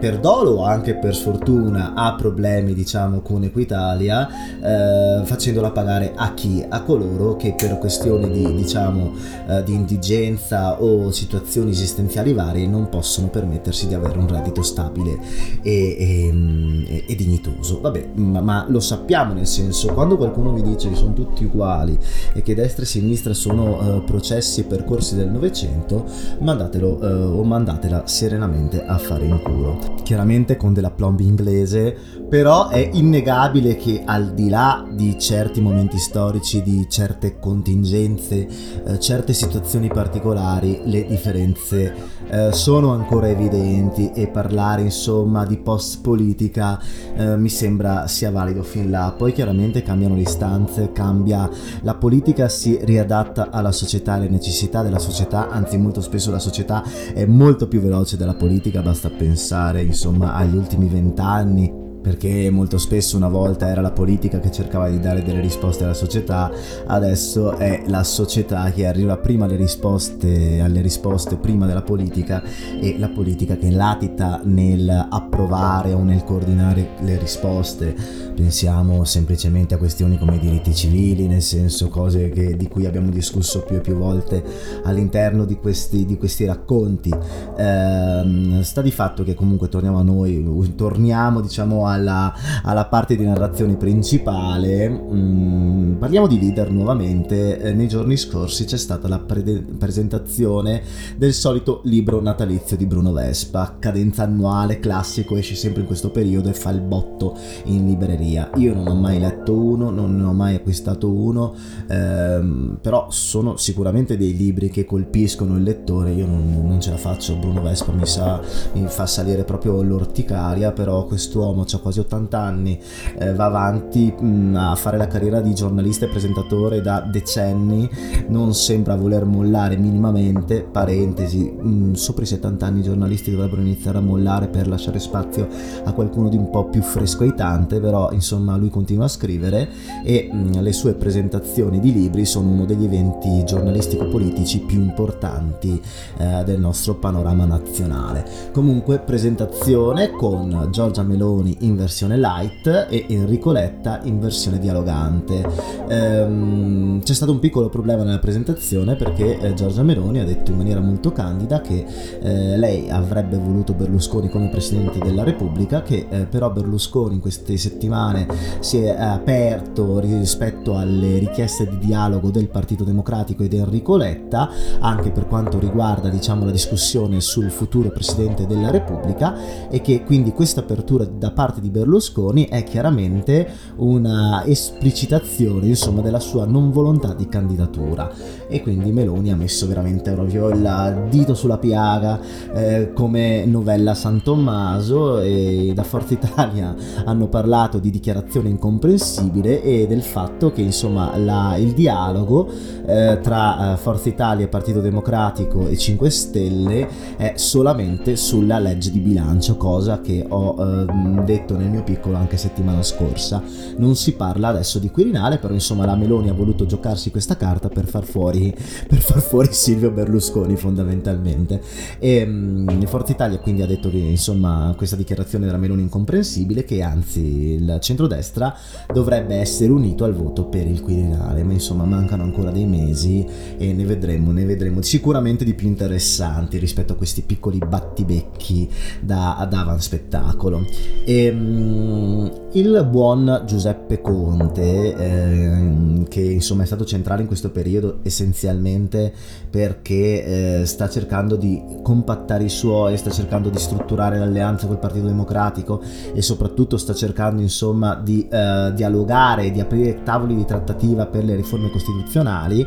per 0.00 0.18
dolo 0.18 0.52
o 0.52 0.64
anche 0.64 0.94
per 0.94 1.14
sfortuna 1.14 1.92
ha 1.94 2.14
problemi 2.14 2.72
diciamo 2.72 3.20
con 3.20 3.44
Equitalia 3.44 4.28
eh, 4.58 5.24
facendola 5.24 5.70
pagare 5.70 6.12
a 6.16 6.32
chi? 6.32 6.64
A 6.66 6.82
coloro 6.82 7.36
che 7.36 7.54
per 7.54 7.78
questioni 7.78 8.30
di 8.30 8.54
diciamo 8.54 9.12
eh, 9.46 9.62
di 9.62 9.74
indigenza 9.74 10.80
o 10.82 11.10
situazioni 11.10 11.72
esistenziali 11.72 12.32
varie 12.32 12.66
non 12.66 12.88
possono 12.88 13.28
permettersi 13.28 13.86
di 13.86 13.94
avere 13.94 14.18
un 14.18 14.26
reddito 14.26 14.62
stabile 14.62 15.18
e, 15.62 15.96
e, 15.98 17.04
e 17.06 17.14
dignitoso 17.14 17.80
vabbè 17.80 18.08
ma, 18.14 18.40
ma, 18.40 18.64
lo 18.68 18.80
sappiamo 18.80 19.34
nel 19.34 19.46
senso 19.46 19.92
quando 19.92 20.16
qualcuno 20.16 20.52
vi 20.52 20.62
dice 20.62 20.88
che 20.88 20.96
sono 20.96 21.12
tutti 21.12 21.44
uguali 21.44 21.98
e 22.32 22.42
che 22.42 22.54
destra 22.54 22.84
e 22.84 22.86
sinistra 22.86 23.34
sono 23.34 23.98
eh, 23.98 24.00
processi 24.00 24.60
e 24.60 24.64
percorsi 24.64 25.14
del 25.14 25.28
novecento 25.28 26.06
mandatelo 26.38 27.00
eh, 27.00 27.12
o 27.12 27.44
mandatela 27.44 28.06
serenamente 28.06 28.82
a 28.82 28.96
fare 28.96 29.26
in 29.26 29.40
culo 29.42 29.89
chiaramente 30.02 30.56
con 30.56 30.72
della 30.72 30.90
plomb 30.90 31.20
inglese, 31.20 31.96
però 32.28 32.68
è 32.68 32.90
innegabile 32.92 33.76
che 33.76 34.02
al 34.04 34.34
di 34.34 34.48
là 34.48 34.86
di 34.90 35.18
certi 35.18 35.60
momenti 35.60 35.98
storici, 35.98 36.62
di 36.62 36.86
certe 36.88 37.38
contingenze, 37.38 38.48
eh, 38.84 38.98
certe 38.98 39.32
situazioni 39.32 39.88
particolari, 39.88 40.80
le 40.84 41.06
differenze 41.06 41.94
eh, 42.30 42.52
sono 42.52 42.92
ancora 42.92 43.28
evidenti 43.28 44.10
e 44.12 44.28
parlare 44.28 44.82
insomma 44.82 45.44
di 45.44 45.58
post 45.58 46.00
politica 46.00 46.80
eh, 47.16 47.36
mi 47.36 47.48
sembra 47.48 48.06
sia 48.06 48.30
valido 48.30 48.62
fin 48.62 48.90
là. 48.90 49.12
Poi 49.16 49.32
chiaramente 49.32 49.82
cambiano 49.82 50.14
le 50.14 50.22
istanze, 50.22 50.92
cambia 50.92 51.48
la 51.82 51.94
politica, 51.94 52.48
si 52.48 52.78
riadatta 52.82 53.50
alla 53.50 53.72
società, 53.72 54.14
alle 54.14 54.28
necessità 54.28 54.82
della 54.82 54.98
società, 54.98 55.48
anzi 55.48 55.76
molto 55.78 56.00
spesso 56.00 56.30
la 56.30 56.38
società 56.38 56.84
è 57.12 57.24
molto 57.26 57.68
più 57.68 57.80
veloce 57.80 58.16
della 58.16 58.34
politica, 58.34 58.82
basta 58.82 59.10
pensare 59.10 59.82
insomma 59.82 60.34
agli 60.34 60.56
ultimi 60.56 60.88
vent'anni 60.88 61.88
perché 62.02 62.50
molto 62.50 62.78
spesso 62.78 63.16
una 63.16 63.28
volta 63.28 63.68
era 63.68 63.80
la 63.80 63.90
politica 63.90 64.40
che 64.40 64.50
cercava 64.50 64.88
di 64.88 64.98
dare 64.98 65.22
delle 65.22 65.40
risposte 65.40 65.84
alla 65.84 65.94
società, 65.94 66.50
adesso 66.86 67.56
è 67.56 67.82
la 67.86 68.02
società 68.04 68.70
che 68.70 68.86
arriva 68.86 69.16
prima 69.18 69.44
alle 69.44 69.56
risposte, 69.56 70.60
alle 70.60 70.80
risposte 70.80 71.36
prima 71.36 71.66
della 71.66 71.82
politica 71.82 72.42
e 72.80 72.98
la 72.98 73.08
politica 73.08 73.56
che 73.56 73.70
latita 73.70 74.40
nel 74.44 74.88
approvare 75.10 75.92
o 75.92 76.02
nel 76.02 76.24
coordinare 76.24 76.90
le 77.00 77.18
risposte. 77.18 78.28
Pensiamo 78.34 79.04
semplicemente 79.04 79.74
a 79.74 79.78
questioni 79.78 80.16
come 80.16 80.36
i 80.36 80.38
diritti 80.38 80.74
civili, 80.74 81.26
nel 81.26 81.42
senso 81.42 81.88
cose 81.88 82.30
che, 82.30 82.56
di 82.56 82.68
cui 82.68 82.86
abbiamo 82.86 83.10
discusso 83.10 83.62
più 83.62 83.76
e 83.76 83.80
più 83.80 83.96
volte 83.96 84.42
all'interno 84.84 85.44
di 85.44 85.56
questi, 85.56 86.06
di 86.06 86.16
questi 86.16 86.46
racconti. 86.46 87.10
Eh, 87.10 88.62
sta 88.62 88.80
di 88.80 88.90
fatto 88.90 89.24
che 89.24 89.34
comunque 89.34 89.68
torniamo 89.68 89.98
a 89.98 90.02
noi, 90.02 90.72
torniamo 90.74 91.40
diciamo 91.40 91.84
alla, 91.90 92.32
alla 92.62 92.86
parte 92.86 93.16
di 93.16 93.24
narrazione 93.24 93.76
principale, 93.76 94.88
mm, 94.88 95.94
parliamo 95.94 96.26
di 96.26 96.38
leader 96.38 96.70
nuovamente. 96.70 97.58
Eh, 97.60 97.72
nei 97.72 97.88
giorni 97.88 98.16
scorsi 98.16 98.64
c'è 98.64 98.76
stata 98.76 99.08
la 99.08 99.18
pre- 99.18 99.64
presentazione 99.78 100.82
del 101.16 101.32
solito 101.32 101.80
libro 101.84 102.20
natalizio 102.20 102.76
di 102.76 102.86
Bruno 102.86 103.12
Vespa, 103.12 103.76
cadenza 103.78 104.22
annuale, 104.22 104.80
classico, 104.80 105.36
esce 105.36 105.54
sempre 105.54 105.82
in 105.82 105.86
questo 105.86 106.10
periodo 106.10 106.48
e 106.48 106.54
fa 106.54 106.70
il 106.70 106.80
botto 106.80 107.36
in 107.64 107.86
libreria. 107.86 108.50
Io 108.56 108.74
non 108.74 108.86
ho 108.88 108.94
mai 108.94 109.18
letto 109.18 109.52
uno, 109.54 109.90
non 109.90 110.16
ne 110.16 110.24
ho 110.24 110.32
mai 110.32 110.54
acquistato 110.54 111.10
uno, 111.10 111.54
ehm, 111.88 112.78
però 112.80 113.06
sono 113.10 113.56
sicuramente 113.56 114.16
dei 114.16 114.36
libri 114.36 114.70
che 114.70 114.84
colpiscono 114.84 115.56
il 115.56 115.62
lettore. 115.62 116.12
Io 116.12 116.26
non, 116.26 116.62
non 116.64 116.80
ce 116.80 116.90
la 116.90 116.96
faccio, 116.96 117.36
Bruno 117.36 117.62
Vespa 117.62 117.92
mi, 117.92 118.06
sa, 118.06 118.40
mi 118.72 118.86
fa 118.86 119.06
salire 119.06 119.44
proprio 119.44 119.82
l'orticaria, 119.82 120.72
però 120.72 121.04
quest'uomo 121.04 121.64
ha 121.70 121.78
quasi 121.80 122.00
80 122.00 122.38
anni, 122.38 122.78
eh, 123.18 123.34
va 123.34 123.46
avanti 123.46 124.12
mh, 124.18 124.26
mm, 124.26 124.56
a 124.56 124.74
fare 124.74 124.96
la 124.96 125.06
carriera 125.06 125.40
di 125.40 125.54
giornalista 125.54 126.04
e 126.04 126.08
presentatore 126.08 126.80
da 126.80 127.00
decenni, 127.00 127.88
non 128.28 128.54
sembra 128.54 128.96
voler 128.96 129.24
mollare 129.24 129.76
minimamente, 129.76 130.62
parentesi, 130.62 131.50
mh, 131.50 131.68
mm, 131.68 131.92
sopra 131.94 132.22
i 132.22 132.26
70 132.26 132.66
anni 132.66 132.80
i 132.80 132.82
giornalisti 132.82 133.30
dovrebbero 133.30 133.60
iniziare 133.60 133.98
a 133.98 134.00
mollare 134.00 134.48
per 134.48 134.68
lasciare 134.68 134.98
spazio 134.98 135.48
a 135.84 135.92
qualcuno 135.92 136.28
di 136.28 136.36
un 136.36 136.50
po' 136.50 136.68
più 136.68 136.82
fresco 136.82 137.24
e 137.24 137.34
tante, 137.34 137.80
però 137.80 138.10
insomma 138.12 138.56
lui 138.56 138.70
continua 138.70 139.04
a 139.04 139.08
scrivere 139.08 139.68
e 140.04 140.28
mh, 140.30 140.36
mm, 140.36 140.52
le 140.60 140.72
sue 140.72 140.94
presentazioni 140.94 141.80
di 141.80 141.92
libri 141.92 142.24
sono 142.24 142.48
uno 142.50 142.64
degli 142.64 142.84
eventi 142.84 143.44
giornalistico-politici 143.44 144.60
più 144.60 144.80
importanti 144.80 145.80
eh, 146.18 146.42
del 146.44 146.60
nostro 146.60 146.94
panorama 146.94 147.44
nazionale. 147.44 148.24
Comunque 148.52 148.98
presentazione 148.98 150.10
con 150.10 150.68
Giorgia 150.70 151.02
Meloni 151.02 151.56
in 151.60 151.69
versione 151.76 152.16
light 152.16 152.86
e 152.88 153.06
Enrico 153.08 153.52
Letta 153.52 154.00
in 154.04 154.20
versione 154.20 154.58
dialogante. 154.58 155.44
Ehm, 155.88 157.02
c'è 157.02 157.14
stato 157.14 157.32
un 157.32 157.38
piccolo 157.38 157.68
problema 157.68 158.02
nella 158.02 158.18
presentazione 158.18 158.96
perché 158.96 159.38
eh, 159.38 159.54
Giorgia 159.54 159.82
Meloni 159.82 160.20
ha 160.20 160.24
detto 160.24 160.50
in 160.50 160.56
maniera 160.56 160.80
molto 160.80 161.12
candida 161.12 161.60
che 161.60 161.84
eh, 162.20 162.56
lei 162.56 162.90
avrebbe 162.90 163.36
voluto 163.36 163.72
Berlusconi 163.72 164.28
come 164.28 164.48
Presidente 164.48 164.98
della 164.98 165.24
Repubblica, 165.24 165.82
che 165.82 166.06
eh, 166.08 166.26
però 166.26 166.50
Berlusconi 166.50 167.14
in 167.14 167.20
queste 167.20 167.56
settimane 167.56 168.26
si 168.60 168.78
è 168.78 168.90
aperto 168.90 169.98
rispetto 169.98 170.76
alle 170.76 171.18
richieste 171.18 171.68
di 171.68 171.78
dialogo 171.78 172.30
del 172.30 172.48
Partito 172.48 172.84
Democratico 172.84 173.42
ed 173.42 173.54
Enrico 173.54 173.96
Letta, 173.96 174.50
anche 174.80 175.10
per 175.10 175.26
quanto 175.26 175.58
riguarda 175.58 176.08
diciamo, 176.08 176.44
la 176.44 176.50
discussione 176.50 177.20
sul 177.20 177.50
futuro 177.50 177.90
Presidente 177.90 178.46
della 178.46 178.70
Repubblica 178.70 179.68
e 179.68 179.80
che 179.80 180.02
quindi 180.04 180.32
questa 180.32 180.60
apertura 180.60 181.04
da 181.04 181.30
parte 181.30 181.59
parte 181.60 181.68
di 181.68 181.70
Berlusconi 181.70 182.46
è 182.46 182.64
chiaramente 182.64 183.46
una 183.76 184.44
esplicitazione 184.46 185.66
insomma 185.66 186.00
della 186.00 186.18
sua 186.18 186.46
non 186.46 186.70
volontà 186.72 187.12
di 187.14 187.28
candidatura. 187.28 188.10
E 188.48 188.62
quindi 188.62 188.90
Meloni 188.90 189.30
ha 189.30 189.36
messo 189.36 189.66
veramente 189.68 190.10
proprio 190.12 190.48
il 190.48 191.06
dito 191.10 191.34
sulla 191.34 191.58
piaga 191.58 192.18
eh, 192.52 192.92
come 192.94 193.44
novella 193.44 193.94
San 193.94 194.22
Tommaso 194.22 195.20
e 195.20 195.72
da 195.74 195.84
Forza 195.84 196.14
Italia 196.14 196.74
hanno 197.04 197.28
parlato 197.28 197.78
di 197.78 197.90
dichiarazione 197.90 198.48
incomprensibile 198.48 199.62
e 199.62 199.86
del 199.86 200.02
fatto 200.02 200.50
che 200.50 200.62
insomma 200.62 201.16
la, 201.16 201.56
il 201.56 201.72
dialogo 201.72 202.48
eh, 202.86 203.18
tra 203.22 203.74
eh, 203.74 203.76
Forza 203.76 204.08
Italia, 204.08 204.48
Partito 204.48 204.80
Democratico 204.80 205.68
e 205.68 205.76
5 205.76 206.10
Stelle 206.10 206.88
è 207.16 207.34
solamente 207.36 208.16
sulla 208.16 208.58
legge 208.58 208.90
di 208.90 208.98
bilancio 208.98 209.56
cosa 209.56 210.00
che 210.00 210.24
ho 210.28 210.56
eh, 210.58 211.22
detto 211.24 211.49
detto 211.50 211.56
nel 211.56 211.68
mio 211.68 211.82
piccolo 211.82 212.16
anche 212.16 212.36
settimana 212.36 212.82
scorsa. 212.82 213.42
Non 213.76 213.96
si 213.96 214.14
parla 214.14 214.48
adesso 214.48 214.78
di 214.78 214.90
Quirinale, 214.90 215.38
però 215.38 215.54
insomma 215.54 215.86
la 215.86 215.96
Meloni 215.96 216.28
ha 216.28 216.34
voluto 216.34 216.66
giocarsi 216.66 217.10
questa 217.10 217.36
carta 217.36 217.68
per 217.68 217.86
far 217.86 218.04
fuori, 218.04 218.54
per 218.86 218.98
far 218.98 219.20
fuori 219.20 219.48
Silvio 219.52 219.90
Berlusconi 219.90 220.56
fondamentalmente. 220.56 221.60
E 221.98 222.22
um, 222.22 222.86
Forza 222.86 223.12
Italia 223.12 223.38
quindi 223.38 223.62
ha 223.62 223.66
detto 223.66 223.90
che 223.90 223.98
insomma 223.98 224.74
questa 224.76 224.96
dichiarazione 224.96 225.46
della 225.46 225.58
Meloni 225.58 225.80
è 225.80 225.84
incomprensibile, 225.84 226.64
che 226.64 226.82
anzi 226.82 227.20
il 227.20 227.78
centrodestra 227.80 228.54
dovrebbe 228.92 229.36
essere 229.36 229.70
unito 229.72 230.04
al 230.04 230.14
voto 230.14 230.46
per 230.46 230.66
il 230.66 230.80
Quirinale, 230.80 231.42
ma 231.42 231.52
insomma 231.52 231.84
mancano 231.84 232.22
ancora 232.22 232.50
dei 232.50 232.66
mesi 232.66 233.26
e 233.56 233.72
ne 233.72 233.84
vedremo, 233.84 234.32
ne 234.32 234.44
vedremo 234.44 234.82
sicuramente 234.82 235.44
di 235.44 235.54
più 235.54 235.68
interessanti 235.68 236.58
rispetto 236.58 236.92
a 236.92 236.96
questi 236.96 237.22
piccoli 237.22 237.58
battibecchi 237.58 238.68
da, 239.00 239.46
da 239.48 239.76
spettacolo. 239.78 240.64
E, 241.04 241.30
ehm, 241.40 242.49
il 242.52 242.84
buon 242.90 243.42
Giuseppe 243.46 244.00
Conte, 244.00 244.94
eh, 244.96 246.04
che 246.08 246.20
insomma 246.20 246.64
è 246.64 246.66
stato 246.66 246.84
centrale 246.84 247.20
in 247.20 247.28
questo 247.28 247.50
periodo 247.50 247.98
essenzialmente 248.02 249.12
perché 249.48 250.60
eh, 250.60 250.66
sta 250.66 250.88
cercando 250.88 251.36
di 251.36 251.62
compattare 251.82 252.44
i 252.44 252.48
suoi, 252.48 252.96
sta 252.96 253.10
cercando 253.10 253.50
di 253.50 253.58
strutturare 253.58 254.18
l'alleanza 254.18 254.66
col 254.66 254.78
Partito 254.78 255.06
Democratico 255.06 255.80
e 256.12 256.22
soprattutto 256.22 256.76
sta 256.76 256.92
cercando 256.92 257.40
insomma 257.40 257.94
di 257.94 258.26
eh, 258.28 258.72
dialogare, 258.74 259.52
di 259.52 259.60
aprire 259.60 260.02
tavoli 260.02 260.34
di 260.34 260.44
trattativa 260.44 261.06
per 261.06 261.22
le 261.22 261.36
riforme 261.36 261.70
costituzionali, 261.70 262.66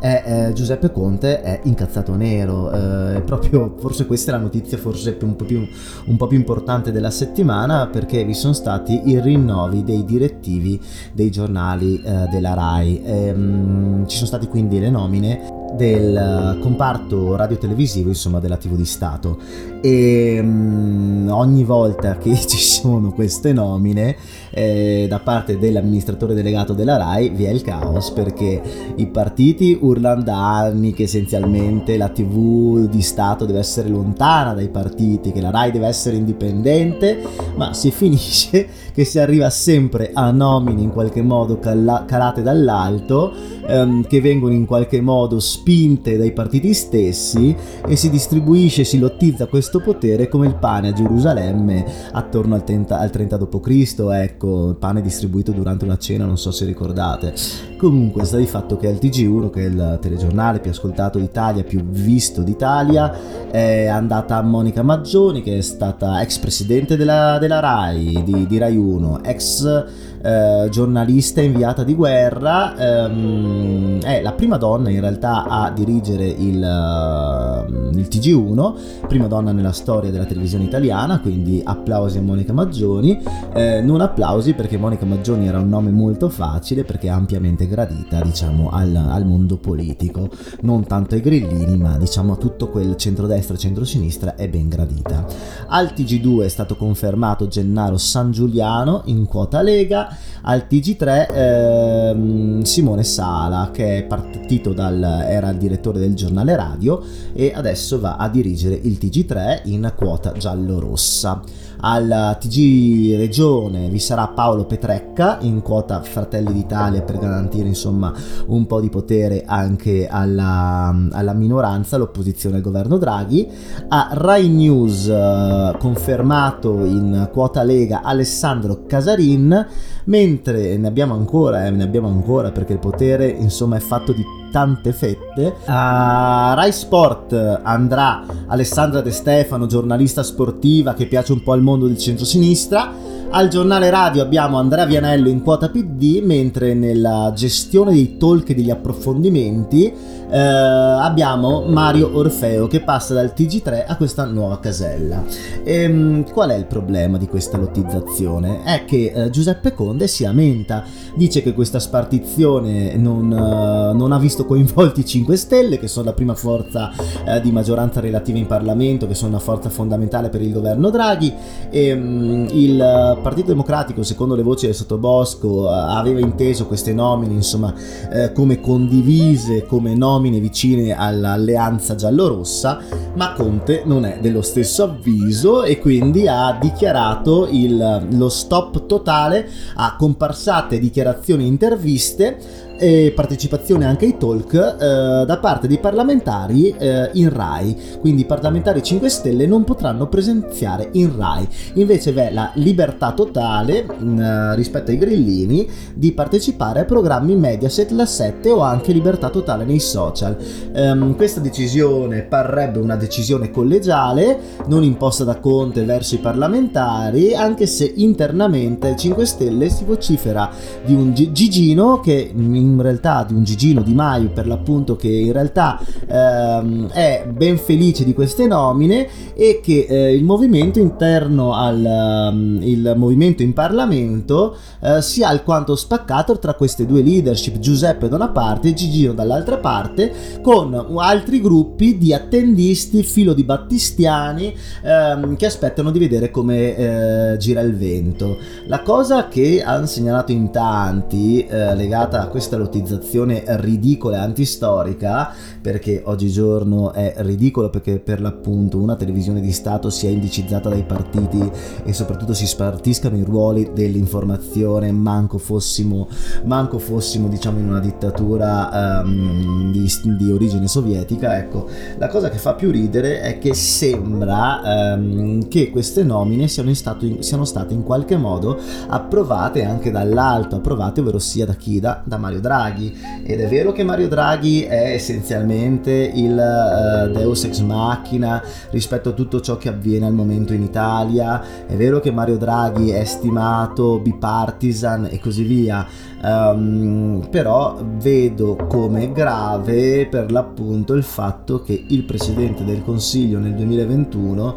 eh, 0.00 0.52
Giuseppe 0.54 0.92
Conte 0.92 1.40
è 1.40 1.60
incazzato 1.64 2.14
nero, 2.14 2.70
eh, 2.70 3.20
proprio 3.22 3.74
forse 3.78 4.06
questa 4.06 4.30
è 4.30 4.34
la 4.36 4.40
notizia 4.40 4.78
forse 4.78 5.16
un 5.22 5.34
po, 5.34 5.44
più, 5.44 5.66
un 6.06 6.16
po' 6.16 6.28
più 6.28 6.36
importante 6.36 6.92
della 6.92 7.10
settimana 7.10 7.88
perché 7.88 8.24
vi 8.24 8.34
sono 8.34 8.52
stati 8.52 9.02
i 9.06 9.22
rinnovi 9.24 9.82
dei 9.82 10.04
direttivi 10.04 10.80
dei 11.12 11.30
giornali 11.30 12.00
eh, 12.00 12.28
della 12.30 12.54
RAI. 12.54 13.02
Ehm, 13.04 14.06
ci 14.06 14.16
sono 14.16 14.28
stati 14.28 14.46
quindi 14.46 14.78
le 14.78 14.90
nomine 14.90 15.63
del 15.76 16.58
comparto 16.60 17.36
radiotelevisivo, 17.36 18.08
insomma 18.08 18.40
della 18.40 18.56
TV 18.56 18.74
di 18.74 18.84
Stato. 18.84 19.38
E 19.80 20.38
um, 20.40 21.28
ogni 21.30 21.64
volta 21.64 22.16
che 22.16 22.34
ci 22.46 22.58
sono 22.58 23.12
queste 23.12 23.52
nomine 23.52 24.16
eh, 24.50 25.06
da 25.08 25.18
parte 25.18 25.58
dell'amministratore 25.58 26.34
delegato 26.34 26.72
della 26.72 26.96
RAI 26.96 27.30
vi 27.30 27.44
è 27.44 27.50
il 27.50 27.62
caos 27.62 28.10
perché 28.12 28.62
i 28.96 29.06
partiti 29.08 29.76
urlano 29.80 30.22
da 30.22 30.58
anni 30.58 30.92
che 30.92 31.02
essenzialmente 31.02 31.96
la 31.96 32.08
TV 32.08 32.88
di 32.88 33.02
Stato 33.02 33.44
deve 33.44 33.58
essere 33.58 33.88
lontana 33.88 34.54
dai 34.54 34.68
partiti, 34.68 35.32
che 35.32 35.40
la 35.40 35.50
RAI 35.50 35.72
deve 35.72 35.86
essere 35.86 36.16
indipendente, 36.16 37.22
ma 37.56 37.74
si 37.74 37.90
finisce 37.92 38.68
che 38.94 39.04
si 39.04 39.18
arriva 39.18 39.50
sempre 39.50 40.10
a 40.12 40.30
nomine 40.30 40.80
in 40.80 40.90
qualche 40.90 41.20
modo 41.20 41.58
cala- 41.58 42.04
calate 42.06 42.42
dall'alto, 42.42 43.32
ehm, 43.66 44.06
che 44.06 44.20
vengono 44.20 44.54
in 44.54 44.66
qualche 44.66 45.00
modo 45.00 45.40
spinte 45.40 46.16
dai 46.16 46.32
partiti 46.32 46.72
stessi 46.74 47.54
e 47.86 47.96
si 47.96 48.10
distribuisce, 48.10 48.84
si 48.84 48.98
lottizza 48.98 49.46
questo 49.46 49.80
potere 49.80 50.28
come 50.28 50.46
il 50.46 50.54
pane 50.54 50.88
a 50.88 50.92
Gerusalemme 50.92 51.84
attorno 52.12 52.54
al, 52.54 52.64
30, 52.64 52.98
al 52.98 53.10
30 53.10 53.36
d.C., 53.36 53.98
ecco, 54.12 54.68
il 54.70 54.76
pane 54.76 55.00
distribuito 55.00 55.52
durante 55.52 55.84
una 55.84 55.98
cena, 55.98 56.24
non 56.24 56.38
so 56.38 56.50
se 56.50 56.64
ricordate. 56.64 57.34
Comunque 57.76 58.24
sta 58.24 58.36
di 58.36 58.46
fatto 58.46 58.76
che 58.76 58.88
il 58.88 58.98
TG1, 59.00 59.50
che 59.50 59.60
è 59.62 59.66
il 59.66 59.98
telegiornale 60.00 60.60
più 60.60 60.70
ascoltato 60.70 61.18
d'Italia, 61.18 61.64
più 61.64 61.82
visto 61.84 62.42
d'Italia, 62.42 63.50
è 63.50 63.86
andata 63.86 64.36
a 64.36 64.42
Monica 64.42 64.82
Maggioni, 64.82 65.42
che 65.42 65.58
è 65.58 65.60
stata 65.60 66.20
ex 66.22 66.38
presidente 66.38 66.96
della, 66.96 67.38
della 67.38 67.60
RAI, 67.60 68.22
di, 68.24 68.46
di 68.46 68.58
Rai 68.58 68.76
1, 68.76 69.22
ex 69.22 70.12
eh, 70.24 70.68
giornalista 70.70 71.42
inviata 71.42 71.84
di 71.84 71.94
guerra, 71.94 72.74
ehm, 72.76 74.00
è 74.00 74.22
la 74.22 74.32
prima 74.32 74.56
donna 74.56 74.88
in 74.88 75.00
realtà 75.00 75.44
a 75.44 75.70
dirigere 75.70 76.26
il, 76.26 76.56
uh, 76.56 77.94
il, 77.94 78.08
TG1, 78.10 79.06
prima 79.06 79.26
donna 79.26 79.52
nella 79.52 79.72
storia 79.72 80.10
della 80.10 80.24
televisione 80.24 80.64
italiana, 80.64 81.20
quindi 81.20 81.60
applausi 81.62 82.16
a 82.16 82.22
Monica 82.22 82.54
Maggioni, 82.54 83.20
eh, 83.52 83.82
non 83.82 84.00
applausi 84.00 84.54
perché 84.54 84.78
Monica 84.78 85.04
Maggioni 85.04 85.46
era 85.46 85.58
un 85.58 85.68
nome 85.68 85.90
molto 85.90 86.30
facile 86.30 86.84
perché 86.84 87.08
è 87.08 87.10
ampiamente 87.10 87.66
gradita 87.66 88.22
diciamo 88.22 88.70
al, 88.70 88.96
al 88.96 89.26
mondo 89.26 89.58
politico, 89.58 90.30
non 90.62 90.86
tanto 90.86 91.16
ai 91.16 91.20
grillini 91.20 91.76
ma 91.76 91.98
diciamo 91.98 92.32
a 92.32 92.36
tutto 92.36 92.70
quel 92.70 92.96
centrodestra 92.96 93.56
e 93.56 93.58
centrosinistra 93.58 94.36
è 94.36 94.48
ben 94.48 94.68
gradita. 94.68 95.26
Al 95.66 95.92
TG2 95.94 96.44
è 96.44 96.48
stato 96.48 96.76
confermato 96.76 97.46
Gennaro 97.46 97.98
San 97.98 98.30
Giuliano 98.30 99.02
in 99.06 99.26
quota 99.26 99.60
Lega, 99.60 100.13
al 100.42 100.66
TG3 100.68 101.34
ehm, 101.34 102.62
Simone 102.62 103.04
Sala 103.04 103.70
che 103.72 103.98
è 103.98 104.02
partito 104.04 104.72
dal 104.72 105.02
era 105.02 105.50
il 105.50 105.58
direttore 105.58 105.98
del 105.98 106.14
giornale 106.14 106.56
radio 106.56 107.02
e 107.32 107.52
adesso 107.54 108.00
va 108.00 108.16
a 108.16 108.28
dirigere 108.28 108.74
il 108.74 108.98
TG3 109.00 109.62
in 109.64 109.92
quota 109.96 110.32
giallo-rossa 110.32 111.42
al 111.86 112.38
TG 112.40 113.14
Regione 113.16 113.90
vi 113.90 113.98
sarà 113.98 114.28
Paolo 114.28 114.64
Petrecca 114.64 115.36
in 115.42 115.60
quota 115.60 116.00
Fratelli 116.00 116.54
d'Italia 116.54 117.02
per 117.02 117.18
garantire 117.18 117.68
insomma 117.68 118.10
un 118.46 118.64
po' 118.66 118.80
di 118.80 118.88
potere 118.88 119.42
anche 119.44 120.08
alla, 120.08 120.94
alla 121.10 121.34
minoranza, 121.34 121.98
l'opposizione 121.98 122.56
al 122.56 122.62
governo 122.62 122.96
Draghi. 122.96 123.46
A 123.88 124.08
Rai 124.12 124.48
News 124.48 125.08
eh, 125.08 125.76
confermato 125.78 126.84
in 126.84 127.28
quota 127.30 127.62
Lega 127.62 128.00
Alessandro 128.02 128.84
Casarin, 128.86 129.66
mentre 130.04 130.78
ne 130.78 130.86
abbiamo 130.86 131.12
ancora, 131.12 131.66
eh, 131.66 131.70
ne 131.70 131.82
abbiamo 131.82 132.08
ancora 132.08 132.50
perché 132.50 132.72
il 132.72 132.78
potere 132.78 133.28
insomma 133.28 133.76
è 133.76 133.80
fatto 133.80 134.12
di 134.12 134.24
tante 134.54 134.92
fette. 134.92 135.52
A 135.64 136.54
Rai 136.54 136.70
Sport 136.70 137.60
andrà 137.64 138.24
Alessandra 138.46 139.00
De 139.00 139.10
Stefano, 139.10 139.66
giornalista 139.66 140.22
sportiva 140.22 140.94
che 140.94 141.06
piace 141.06 141.32
un 141.32 141.42
po' 141.42 141.50
al 141.50 141.60
mondo 141.60 141.88
del 141.88 141.98
centro-sinistra. 141.98 142.92
Al 143.30 143.48
giornale 143.48 143.90
radio 143.90 144.22
abbiamo 144.22 144.58
Andrea 144.58 144.86
Vianello 144.86 145.28
in 145.28 145.42
quota 145.42 145.70
PD, 145.70 146.20
mentre 146.22 146.72
nella 146.74 147.32
gestione 147.34 147.90
dei 147.90 148.16
talk 148.16 148.50
e 148.50 148.54
degli 148.54 148.70
approfondimenti 148.70 149.92
eh, 150.34 150.38
abbiamo 150.40 151.62
Mario 151.62 152.10
Orfeo 152.12 152.66
che 152.66 152.80
passa 152.80 153.14
dal 153.14 153.32
TG3 153.36 153.84
a 153.86 153.96
questa 153.96 154.24
nuova 154.24 154.58
casella. 154.58 155.22
E, 155.62 155.82
ehm, 155.82 156.28
qual 156.32 156.50
è 156.50 156.56
il 156.56 156.66
problema 156.66 157.18
di 157.18 157.28
questa 157.28 157.56
lottizzazione? 157.56 158.64
È 158.64 158.84
che 158.84 159.12
eh, 159.14 159.30
Giuseppe 159.30 159.74
Conde 159.74 160.08
si 160.08 160.24
lamenta, 160.24 160.82
dice 161.14 161.40
che 161.40 161.54
questa 161.54 161.78
spartizione 161.78 162.96
non, 162.96 163.30
uh, 163.30 163.96
non, 163.96 164.10
ha 164.10 164.18
visto 164.18 164.44
coinvolti 164.44 165.00
i 165.00 165.04
5 165.06 165.36
Stelle, 165.36 165.78
che 165.78 165.86
sono 165.86 166.06
la 166.06 166.12
prima 166.14 166.34
forza 166.34 166.90
uh, 166.90 167.40
di 167.40 167.52
maggioranza 167.52 168.00
relativa 168.00 168.36
in 168.36 168.46
Parlamento, 168.46 169.06
che 169.06 169.14
sono 169.14 169.30
una 169.30 169.38
forza 169.38 169.68
fondamentale 169.68 170.30
per 170.30 170.42
il 170.42 170.52
governo 170.52 170.90
Draghi, 170.90 171.32
e 171.70 171.92
um, 171.92 172.48
il 172.50 173.18
Partito 173.22 173.48
Democratico, 173.48 174.02
secondo 174.02 174.34
le 174.34 174.42
voci 174.42 174.66
del 174.66 174.74
Sottobosco, 174.74 175.68
aveva 175.68 176.18
inteso 176.18 176.66
queste 176.66 176.92
nomine 176.92 177.34
insomma, 177.34 177.72
eh, 178.10 178.32
come 178.32 178.58
condivise, 178.58 179.64
come 179.64 179.94
nomine 179.94 180.23
vicine 180.40 180.96
all'alleanza 180.96 181.94
giallorossa, 181.94 182.80
ma 183.14 183.32
Conte 183.32 183.82
non 183.84 184.04
è 184.04 184.18
dello 184.20 184.42
stesso 184.42 184.84
avviso 184.84 185.62
e 185.64 185.78
quindi 185.78 186.26
ha 186.28 186.56
dichiarato 186.60 187.48
il, 187.50 188.06
lo 188.10 188.28
stop 188.28 188.86
totale 188.86 189.48
a 189.76 189.96
comparsate, 189.96 190.78
dichiarazioni 190.78 191.44
e 191.44 191.48
interviste 191.48 192.38
e 192.78 193.12
partecipazione 193.14 193.84
anche 193.84 194.04
ai 194.04 194.16
talk 194.16 194.54
eh, 194.54 195.24
da 195.26 195.38
parte 195.40 195.66
dei 195.66 195.78
parlamentari 195.78 196.74
eh, 196.76 197.10
in 197.14 197.32
RAI, 197.32 197.76
quindi 198.00 198.22
i 198.22 198.26
parlamentari 198.26 198.82
5 198.82 199.08
Stelle 199.08 199.46
non 199.46 199.64
potranno 199.64 200.08
presenziare 200.08 200.88
in 200.92 201.16
RAI, 201.16 201.48
invece 201.74 202.12
v'è 202.12 202.32
la 202.32 202.50
libertà 202.54 203.12
totale 203.12 203.84
mh, 203.84 204.18
eh, 204.18 204.54
rispetto 204.54 204.90
ai 204.90 204.98
grillini 204.98 205.68
di 205.94 206.12
partecipare 206.12 206.80
a 206.80 206.84
programmi 206.84 207.36
Mediaset, 207.36 207.90
la 207.90 208.06
7 208.06 208.50
o 208.50 208.60
anche 208.60 208.92
libertà 208.92 209.30
totale 209.30 209.64
nei 209.64 209.80
social. 209.80 210.36
Um, 210.74 211.14
questa 211.16 211.40
decisione 211.40 212.22
parrebbe 212.22 212.78
una 212.78 212.96
decisione 212.96 213.50
collegiale, 213.50 214.38
non 214.66 214.82
imposta 214.82 215.24
da 215.24 215.38
Conte 215.38 215.84
verso 215.84 216.14
i 216.14 216.18
parlamentari, 216.18 217.34
anche 217.34 217.66
se 217.66 217.92
internamente 217.96 218.96
5 218.96 219.24
Stelle 219.24 219.68
si 219.68 219.84
vocifera 219.84 220.50
di 220.84 220.94
un 220.94 221.12
Gigino 221.14 222.00
che 222.00 222.30
in 222.34 222.54
realtà 222.80 223.24
di 223.26 223.34
un 223.34 223.44
Gigino 223.44 223.82
Di 223.82 223.94
Maio 223.94 224.30
per 224.30 224.46
l'appunto 224.46 224.96
che 224.96 225.08
in 225.08 225.32
realtà 225.32 225.80
ehm, 226.06 226.88
è 226.90 227.26
ben 227.30 227.58
felice 227.58 228.04
di 228.04 228.12
queste 228.14 228.46
nomine 228.46 229.06
e 229.34 229.60
che 229.62 229.86
eh, 229.88 230.14
il 230.14 230.24
movimento 230.24 230.78
interno 230.78 231.54
al 231.54 232.30
um, 232.32 232.58
il 232.62 232.94
movimento 232.96 233.42
in 233.42 233.52
Parlamento 233.52 234.56
eh, 234.80 235.02
sia 235.02 235.28
alquanto 235.28 235.76
spaccato 235.76 236.38
tra 236.38 236.54
queste 236.54 236.86
due 236.86 237.02
leadership, 237.02 237.58
Giuseppe 237.58 238.08
da 238.08 238.16
una 238.16 238.28
parte 238.28 238.68
e 238.68 238.74
Gigino 238.74 239.12
dall'altra 239.12 239.58
parte, 239.58 240.12
con 240.42 240.74
altri 240.98 241.40
gruppi 241.40 241.98
di 241.98 242.12
attendisti, 242.12 243.02
filo 243.02 243.32
di 243.34 243.44
battistiani 243.44 244.54
ehm, 244.82 245.36
che 245.36 245.46
aspettano 245.46 245.90
di 245.90 245.98
vedere 245.98 246.30
come 246.30 246.76
eh, 246.76 247.36
gira 247.38 247.60
il 247.60 247.76
vento. 247.76 248.36
La 248.66 248.80
cosa 248.80 249.28
che 249.28 249.62
hanno 249.62 249.86
segnalato 249.86 250.32
in 250.32 250.50
tanti 250.50 251.44
eh, 251.44 251.74
legata 251.74 252.22
a 252.22 252.28
questa 252.28 252.53
questa 252.54 252.56
lottizzazione 252.56 253.42
ridicola 253.46 254.18
e 254.18 254.20
antistorica, 254.20 255.32
perché 255.60 256.02
oggigiorno 256.04 256.92
è 256.92 257.14
ridicolo 257.18 257.70
perché 257.70 257.98
per 257.98 258.20
l'appunto 258.20 258.78
una 258.78 258.96
televisione 258.96 259.40
di 259.40 259.52
Stato 259.52 259.90
sia 259.90 260.10
indicizzata 260.10 260.68
dai 260.68 260.84
partiti 260.84 261.50
e 261.84 261.92
soprattutto 261.92 262.34
si 262.34 262.46
spartiscano 262.46 263.16
i 263.16 263.22
ruoli 263.22 263.70
dell'informazione, 263.74 264.92
manco 264.92 265.38
fossimo, 265.38 266.08
manco 266.44 266.78
fossimo 266.78 267.28
diciamo 267.28 267.58
in 267.58 267.68
una 267.68 267.80
dittatura 267.80 269.02
um, 269.02 269.72
di, 269.72 269.90
di, 270.16 270.30
origine 270.30 270.68
sovietica, 270.68 271.38
ecco, 271.38 271.68
la 271.98 272.08
cosa 272.08 272.28
che 272.30 272.38
fa 272.38 272.54
più 272.54 272.70
ridere 272.70 273.20
è 273.20 273.38
che 273.38 273.54
sembra 273.54 274.94
um, 274.94 275.48
che 275.48 275.70
queste 275.70 276.02
nomine 276.02 276.48
siano, 276.48 276.72
stato, 276.74 277.22
siano 277.22 277.44
state 277.44 277.74
in 277.74 277.82
qualche 277.82 278.16
modo 278.16 278.58
approvate 278.88 279.64
anche 279.64 279.90
dall'alto, 279.90 280.56
approvate 280.56 281.00
ovvero 281.00 281.18
sia 281.18 281.46
da 281.46 281.54
chi? 281.54 281.80
Da, 281.80 282.02
da 282.04 282.16
Mario 282.16 282.40
Draghi. 282.44 282.94
Ed 283.24 283.40
è 283.40 283.48
vero 283.48 283.72
che 283.72 283.84
Mario 283.84 284.06
Draghi 284.06 284.64
è 284.64 284.92
essenzialmente 284.92 285.90
il 285.92 286.32
uh, 286.32 287.10
Deus 287.10 287.44
ex 287.44 287.60
machina 287.60 288.42
rispetto 288.70 289.08
a 289.08 289.12
tutto 289.12 289.40
ciò 289.40 289.56
che 289.56 289.70
avviene 289.70 290.06
al 290.06 290.12
momento 290.12 290.52
in 290.52 290.62
Italia, 290.62 291.42
è 291.66 291.74
vero 291.74 292.00
che 292.00 292.10
Mario 292.10 292.36
Draghi 292.36 292.90
è 292.90 293.04
stimato, 293.04 293.98
bipartisan 293.98 295.08
e 295.10 295.18
così 295.18 295.44
via, 295.44 295.86
um, 296.22 297.26
però 297.30 297.78
vedo 297.96 298.56
come 298.68 299.10
grave 299.10 300.06
per 300.06 300.30
l'appunto 300.30 300.92
il 300.92 301.02
fatto 301.02 301.62
che 301.62 301.84
il 301.88 302.04
Presidente 302.04 302.62
del 302.64 302.84
Consiglio 302.84 303.38
nel 303.38 303.54
2021 303.54 304.56